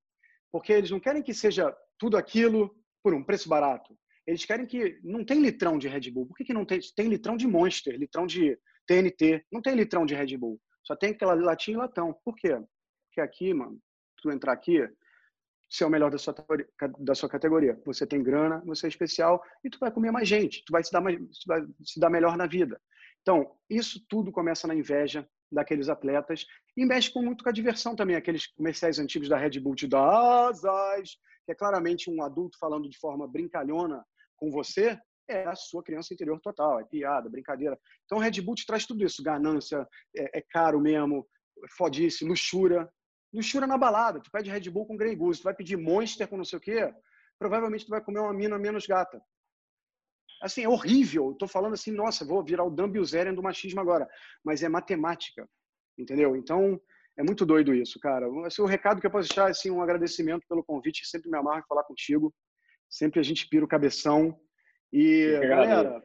[0.52, 3.96] Porque eles não querem que seja tudo aquilo por um preço barato.
[4.26, 6.26] Eles querem que não tem litrão de Red Bull.
[6.26, 6.80] Por que, que não tem?
[6.94, 9.44] Tem litrão de Monster, litrão de TNT.
[9.50, 10.60] Não tem litrão de Red Bull.
[10.84, 12.14] Só tem aquela latinha e latão.
[12.24, 12.60] Por quê?
[13.06, 13.78] Porque aqui, mano,
[14.20, 14.88] tu entrar aqui,
[15.68, 16.34] você é o melhor da sua,
[16.98, 17.80] da sua categoria.
[17.86, 20.64] Você tem grana, você é especial e tu vai comer mais gente.
[20.64, 22.80] Tu vai se dar, mais, vai se dar melhor na vida.
[23.22, 26.46] Então, isso tudo começa na inveja, daqueles atletas
[26.76, 30.46] e mexe com, muito com a diversão também, aqueles comerciais antigos da Red Bull dá
[30.48, 34.04] asas, que é claramente um adulto falando de forma brincalhona
[34.36, 34.98] com você,
[35.28, 37.78] é a sua criança interior total, é piada, brincadeira.
[38.04, 39.86] Então Red Bull traz tudo isso, ganância,
[40.16, 41.26] é, é caro mesmo,
[41.76, 42.88] fodice, luxúria.
[43.32, 46.36] Luxúria na balada, tu pede Red Bull com Grey Goose, tu vai pedir Monster com
[46.36, 46.92] não sei o quê,
[47.38, 49.22] provavelmente tu vai comer uma mina menos gata
[50.40, 51.32] assim, é horrível.
[51.32, 54.08] Estou falando assim, nossa, vou virar o Dan Bilzerian do machismo agora.
[54.44, 55.48] Mas é matemática,
[55.98, 56.34] entendeu?
[56.34, 56.80] Então,
[57.16, 58.26] é muito doido isso, cara.
[58.46, 61.06] Assim, o recado que eu posso deixar é assim, um agradecimento pelo convite.
[61.06, 62.34] Sempre me amarro em falar contigo.
[62.88, 64.38] Sempre a gente pira o cabeção.
[64.92, 66.02] E, galera,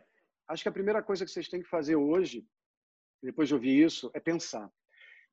[0.49, 2.45] acho que a primeira coisa que vocês têm que fazer hoje,
[3.23, 4.69] depois de ouvir isso, é pensar.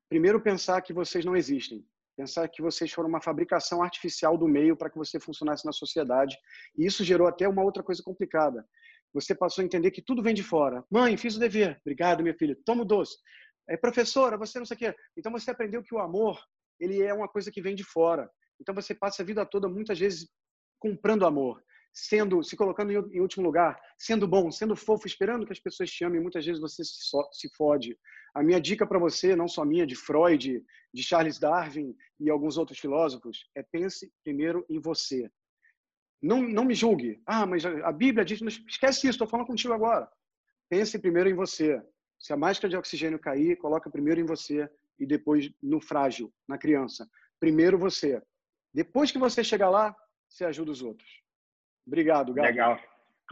[0.09, 1.85] Primeiro, pensar que vocês não existem.
[2.15, 6.37] Pensar que vocês foram uma fabricação artificial do meio para que você funcionasse na sociedade.
[6.77, 8.65] E isso gerou até uma outra coisa complicada
[9.13, 10.83] você passou a entender que tudo vem de fora.
[10.89, 11.77] Mãe, fiz o dever.
[11.81, 12.57] Obrigado, minha filha.
[12.65, 13.17] Toma o doce.
[13.69, 14.95] É, professora, você não sei o quê.
[15.15, 16.41] Então você aprendeu que o amor,
[16.79, 18.29] ele é uma coisa que vem de fora.
[18.59, 20.27] Então você passa a vida toda, muitas vezes,
[20.79, 21.63] comprando amor.
[21.93, 26.03] sendo, se colocando em, último lugar, sendo bom, sendo fofo, esperando que as pessoas te
[26.03, 26.93] amem, muitas vezes você se,
[27.33, 27.95] se fode.
[28.33, 32.57] A minha dica para você, não só minha, de Freud, de Charles Darwin e alguns
[32.57, 35.29] outros filósofos, é pense primeiro em você.
[36.23, 37.21] Não, não me julgue.
[37.25, 40.09] Ah, mas a Bíblia diz, esquece isso, estou falando contigo agora.
[40.69, 41.83] Pense primeiro em você.
[42.17, 46.57] Se a máscara de oxigênio cair, coloca primeiro em você e depois no frágil, na
[46.57, 47.05] criança.
[47.41, 48.23] Primeiro você.
[48.73, 49.93] Depois que você chegar lá,
[50.29, 51.21] você ajuda os outros.
[51.85, 52.47] Obrigado, Gabi.
[52.47, 52.79] Legal.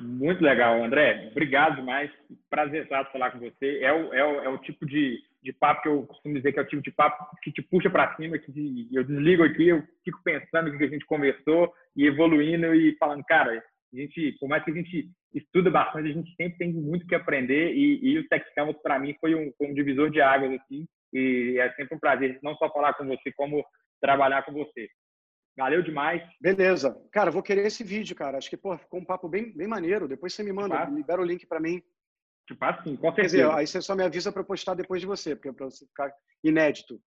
[0.01, 1.29] Muito legal, André.
[1.31, 2.11] Obrigado demais.
[2.49, 3.79] Prazer falar com você.
[3.81, 6.59] É o, é o, é o tipo de, de papo que eu costumo dizer que
[6.59, 9.83] é o tipo de papo que te puxa para cima, que eu desligo aqui, eu
[10.03, 13.51] fico pensando o que a gente conversou e evoluindo e falando, cara,
[13.93, 17.15] a gente, por mais que a gente estuda bastante, a gente sempre tem muito que
[17.15, 18.45] aprender e, e o Tech
[18.81, 22.39] para mim foi um, foi um divisor de águas assim e é sempre um prazer
[22.41, 23.63] não só falar com você como
[24.01, 24.89] trabalhar com você.
[25.57, 26.21] Valeu demais.
[26.39, 26.97] Beleza.
[27.11, 28.37] Cara, vou querer esse vídeo, cara.
[28.37, 30.07] Acho que pô, ficou um papo bem, bem maneiro.
[30.07, 31.81] Depois você me manda, libera o link para mim.
[32.47, 33.37] Te passo sim, com certeza.
[33.37, 35.65] Quer dizer, aí você só me avisa para postar depois de você, porque é para
[35.65, 36.11] você ficar
[36.43, 36.99] inédito.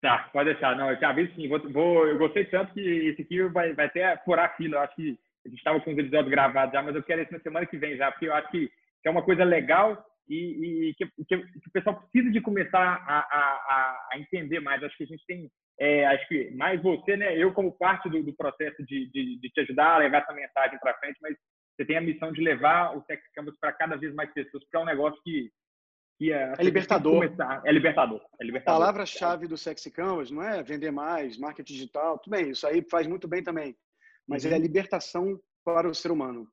[0.00, 0.76] Tá, pode deixar.
[0.76, 1.48] Não, eu te aviso sim.
[1.48, 4.76] Vou, vou, eu gostei tanto que esse aqui vai, vai até furar a fila.
[4.76, 7.32] Eu acho que a gente estava com os episódios gravados já, mas eu quero esse
[7.32, 8.68] na semana que vem já, porque eu acho que,
[9.02, 13.02] que é uma coisa legal e, e que, que, que, o pessoal precisa de começar
[13.06, 14.82] a, a, a entender mais.
[14.82, 15.50] Acho que a gente tem
[15.80, 17.36] é, acho que mais você, né?
[17.36, 20.78] Eu como parte do, do processo de, de, de, te ajudar a levar essa mensagem
[20.80, 21.36] para frente, mas
[21.76, 24.76] você tem a missão de levar o Tech Campus para cada vez mais pessoas, porque
[24.76, 25.48] é um negócio que,
[26.18, 27.22] que é, é libertador.
[27.64, 28.20] É libertador.
[28.40, 28.82] É libertador.
[28.82, 32.84] A palavra-chave do Sexy Canvas não é vender mais, marketing digital, tudo bem, isso aí
[32.90, 33.76] faz muito bem também,
[34.26, 34.50] mas uhum.
[34.50, 36.48] é a libertação para o ser humano.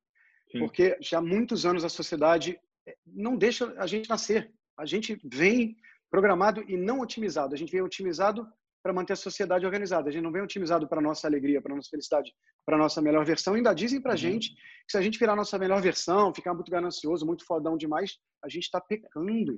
[0.51, 0.59] Sim.
[0.59, 2.59] Porque já há muitos anos a sociedade
[3.05, 4.53] não deixa a gente nascer.
[4.77, 5.75] A gente vem
[6.09, 7.53] programado e não otimizado.
[7.53, 8.47] A gente vem otimizado
[8.85, 10.09] para manter a sociedade organizada.
[10.09, 12.31] A gente não vem otimizado para nossa alegria, para nossa felicidade,
[12.63, 13.55] para nossa melhor versão.
[13.55, 14.17] Ainda dizem para a uhum.
[14.19, 18.19] gente que se a gente virar nossa melhor versão, ficar muito ganancioso, muito fodão demais,
[18.43, 19.57] a gente está pecando.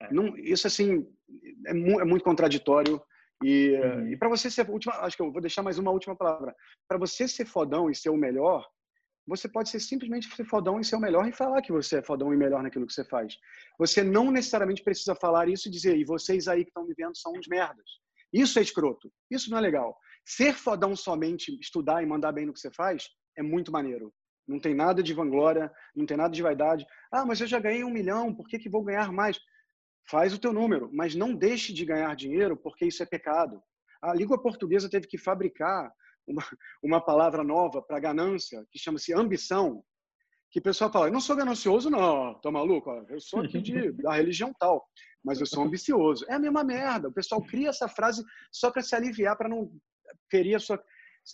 [0.00, 0.12] É.
[0.12, 1.04] Não, isso assim
[1.66, 3.02] é, mu é, muito contraditório.
[3.42, 4.08] E, uhum.
[4.08, 6.54] e para você ser última, acho que eu vou deixar mais uma última palavra.
[6.86, 8.64] Para você ser fodão e ser o melhor,
[9.30, 12.02] você pode ser simplesmente ser fodão e ser o melhor e falar que você é
[12.02, 13.38] fodão e melhor naquilo que você faz.
[13.78, 17.16] Você não necessariamente precisa falar isso e dizer, e vocês aí que estão me vendo
[17.16, 17.88] são uns merdas.
[18.32, 19.08] Isso é escroto.
[19.30, 19.96] Isso não é legal.
[20.26, 23.08] Ser fodão somente, estudar e mandar bem no que você faz,
[23.38, 24.12] é muito maneiro.
[24.48, 26.84] Não tem nada de vanglória, não tem nada de vaidade.
[27.12, 29.38] Ah, mas eu já ganhei um milhão, por que, que vou ganhar mais?
[30.10, 33.62] Faz o teu número, mas não deixe de ganhar dinheiro, porque isso é pecado.
[34.02, 35.92] A língua portuguesa teve que fabricar
[36.26, 36.42] uma,
[36.82, 39.82] uma palavra nova para ganância, que chama-se ambição,
[40.50, 42.90] que o pessoal fala, eu não sou ganancioso, não, tá maluco?
[43.08, 44.84] Eu sou aqui de, da religião tal,
[45.24, 46.24] mas eu sou ambicioso.
[46.28, 47.08] É a mesma merda.
[47.08, 49.70] O pessoal cria essa frase só para se aliviar, para não
[50.28, 50.82] ferir a sua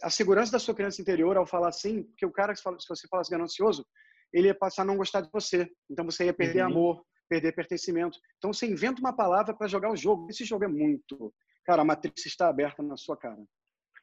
[0.02, 3.30] a segurança da sua criança interior ao falar assim, porque o cara, se você falasse
[3.30, 3.86] ganancioso,
[4.32, 5.68] ele ia passar a não gostar de você.
[5.88, 6.70] Então você ia perder uhum.
[6.70, 8.18] amor, perder pertencimento.
[8.36, 10.28] Então você inventa uma palavra para jogar o jogo.
[10.28, 11.32] Esse jogo é muito.
[11.64, 13.42] Cara, a matriz está aberta na sua cara.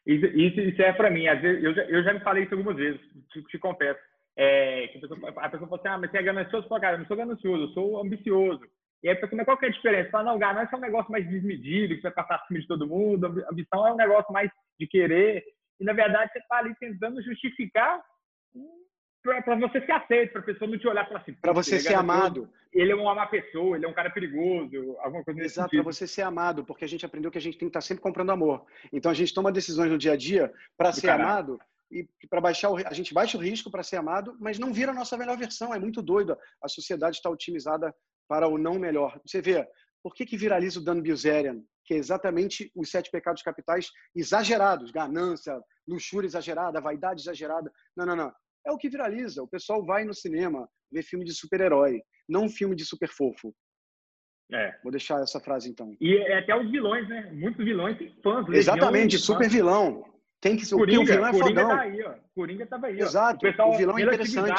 [0.05, 1.27] Isso, isso, isso é para mim.
[1.27, 2.99] Às vezes, eu, já, eu já me falei isso algumas vezes,
[3.31, 3.99] te, te confesso.
[4.35, 6.67] É, que a pessoa, a pessoa fala assim, ah, mas você é ganancioso?
[6.67, 8.65] Fala, cara, eu não sou ganancioso, eu sou ambicioso.
[9.03, 10.09] E aí a pessoa, mas qual que é a diferença?
[10.09, 12.87] Fala, não, ganância é um negócio mais desmedido, que você vai passar acima de todo
[12.87, 14.49] mundo, a ambição é um negócio mais
[14.79, 15.43] de querer.
[15.79, 18.01] E, na verdade, você está ali tentando justificar
[19.23, 21.33] para você ser aceito, para a pessoa não te olhar para assim.
[21.33, 22.49] Para você ser amado.
[22.73, 26.07] Ele é uma má pessoa, ele é um cara perigoso, alguma coisa Exato, para você
[26.07, 28.31] ser amado, porque a gente aprendeu que a gente tem que estar tá sempre comprando
[28.31, 28.65] amor.
[28.91, 31.29] Então a gente toma decisões no dia a dia para ser caralho.
[31.29, 31.59] amado
[31.91, 34.91] e para baixar o, a gente baixa o risco para ser amado, mas não vira
[34.91, 35.73] a nossa melhor versão.
[35.73, 36.35] É muito doido.
[36.61, 37.93] A sociedade está otimizada
[38.27, 39.19] para o não melhor.
[39.25, 39.67] Você vê,
[40.01, 41.61] por que, que viraliza o Dan Bilzerian?
[41.85, 47.71] Que é exatamente os sete pecados capitais exagerados, ganância, luxúria exagerada, vaidade exagerada.
[47.95, 48.33] Não, não, não.
[48.65, 49.43] É o que viraliza.
[49.43, 53.53] O pessoal vai no cinema ver filme de super-herói, não filme de super fofo.
[54.51, 54.75] É.
[54.83, 55.95] Vou deixar essa frase então.
[55.99, 57.31] E é até os vilões, né?
[57.33, 58.47] Muitos vilões têm fãs.
[58.49, 60.05] Exatamente, super vilão.
[60.39, 61.77] Tem que ser Coringa, o vilão é Coringa fodão.
[61.77, 62.15] tá aí, ó.
[62.35, 63.37] Coringa tava aí, Exato.
[63.37, 64.51] O, pessoal, o vilão é interessante.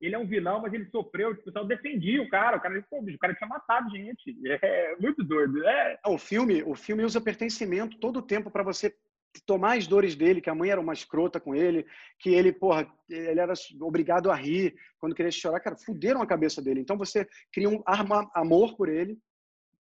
[0.00, 1.30] Ele é um vilão, mas ele sofreu.
[1.30, 2.56] O pessoal defendia o cara.
[2.56, 4.36] O cara, pô, o cara tinha matado gente.
[4.60, 5.64] É muito doido.
[5.64, 5.98] É.
[6.06, 8.92] O filme, o filme usa pertencimento todo o tempo para você
[9.46, 11.86] tomar as dores dele, que a mãe era uma escrota com ele,
[12.18, 16.60] que ele, porra, ele era obrigado a rir quando queria chorar, cara, fuderam a cabeça
[16.60, 16.80] dele.
[16.80, 17.82] Então você cria um
[18.34, 19.18] amor por ele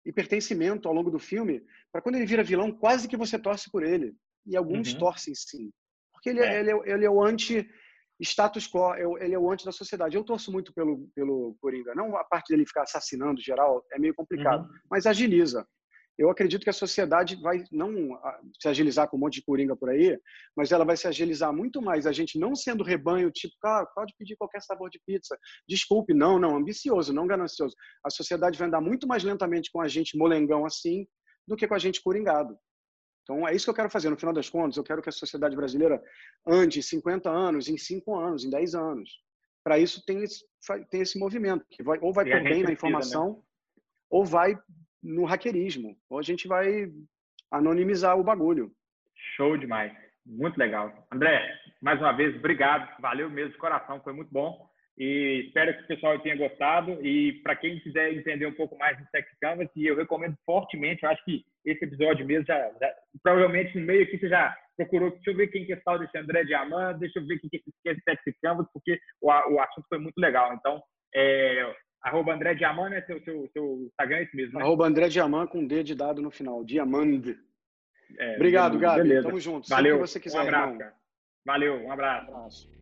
[0.06, 3.70] e pertencimento ao longo do filme, para quando ele vira vilão, quase que você torce
[3.72, 4.16] por ele.
[4.45, 5.00] E alguns uhum.
[5.00, 5.72] torcem sim.
[6.14, 6.60] Porque ele é, é.
[6.60, 7.70] Ele, é, ele é o anti
[8.22, 10.16] status quo, é ele é o anti da sociedade.
[10.16, 11.95] Eu torço muito pelo, pelo Coringa.
[11.95, 14.80] Não a parte dele ficar assassinando geral, é meio complicado, uhum.
[14.89, 15.66] mas agiliza.
[16.20, 19.74] Eu acredito que a sociedade vai não ah, se agilizar com um monte de coringa
[19.74, 20.20] por aí,
[20.53, 24.13] mas ela vai se agilizar muito mais a gente não sendo rebanho, tipo, cara, pode
[24.17, 25.39] pedir qualquer sabor de pizza.
[25.65, 27.74] Desculpe, não, não, ambicioso, não ganancioso.
[28.03, 31.07] A sociedade vai andar muito mais lentamente com a gente molengão assim
[31.47, 32.53] do que com a gente coringado.
[33.24, 34.09] Então, é isso que eu quero fazer.
[34.09, 36.03] No final das contas, eu quero que a sociedade brasileira
[36.45, 39.09] ande 50 anos, em 5 anos, em 10 anos.
[39.63, 40.43] Para isso, tem esse,
[40.89, 42.74] tem esse movimento, que vai, ou vai por bem na né?
[42.74, 43.41] informação, né?
[44.09, 44.57] ou vai
[45.02, 45.95] no hackerismo.
[46.10, 46.91] Ou a gente vai
[47.52, 48.72] anonimizar o bagulho.
[49.36, 49.93] Show demais.
[50.26, 51.08] Muito legal.
[51.12, 51.41] André,
[51.82, 52.88] mais uma vez, obrigado.
[53.02, 54.70] Valeu mesmo de coração, foi muito bom.
[54.97, 57.04] E espero que o pessoal tenha gostado.
[57.06, 61.04] E para quem quiser entender um pouco mais do Sex Canvas, eu recomendo fortemente.
[61.04, 62.93] Eu acho que esse episódio mesmo já, já,
[63.24, 65.12] provavelmente no meio aqui você já procurou.
[65.12, 67.58] Deixa eu ver quem que é tal desse André Diamant, deixa eu ver quem que
[67.86, 70.54] é esse Sex Canvas, porque o, o assunto foi muito legal.
[70.54, 70.82] Então,
[71.16, 73.02] é, arroba André Diamant, né?
[73.02, 74.64] Seu, seu, seu Instagram é esse mesmo, né?
[74.66, 76.64] Arroba André Diamant com D de dado no final.
[76.64, 77.36] Diamand.
[78.18, 79.04] É, Obrigado, Gabi.
[79.04, 79.28] Beleza.
[79.28, 79.70] Tamo junto.
[79.70, 79.95] Valeu.
[79.95, 80.93] Sempre que você quiser, um abraço, cara.
[81.45, 82.32] Valeu, um abraço.
[82.32, 82.80] Um abraço.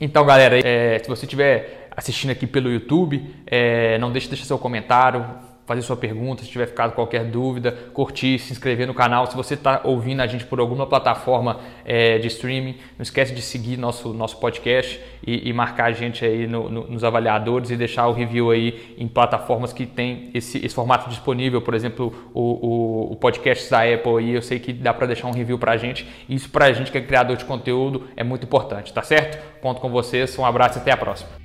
[0.00, 4.46] Então, galera, é, se você estiver assistindo aqui pelo YouTube, é, não deixe de deixar
[4.46, 5.24] seu comentário,
[5.72, 9.26] fazer sua pergunta, se tiver ficado qualquer dúvida, curtir, se inscrever no canal.
[9.26, 13.40] Se você está ouvindo a gente por alguma plataforma é, de streaming, não esquece de
[13.40, 17.76] seguir nosso, nosso podcast e, e marcar a gente aí no, no, nos avaliadores e
[17.76, 22.40] deixar o review aí em plataformas que tem esse, esse formato disponível, por exemplo, o,
[22.40, 25.72] o, o podcast da Apple aí, eu sei que dá para deixar um review para
[25.72, 26.06] a gente.
[26.28, 29.38] Isso para a gente que é criador de conteúdo é muito importante, tá certo?
[29.60, 31.41] Conto com vocês, um abraço e até a próxima.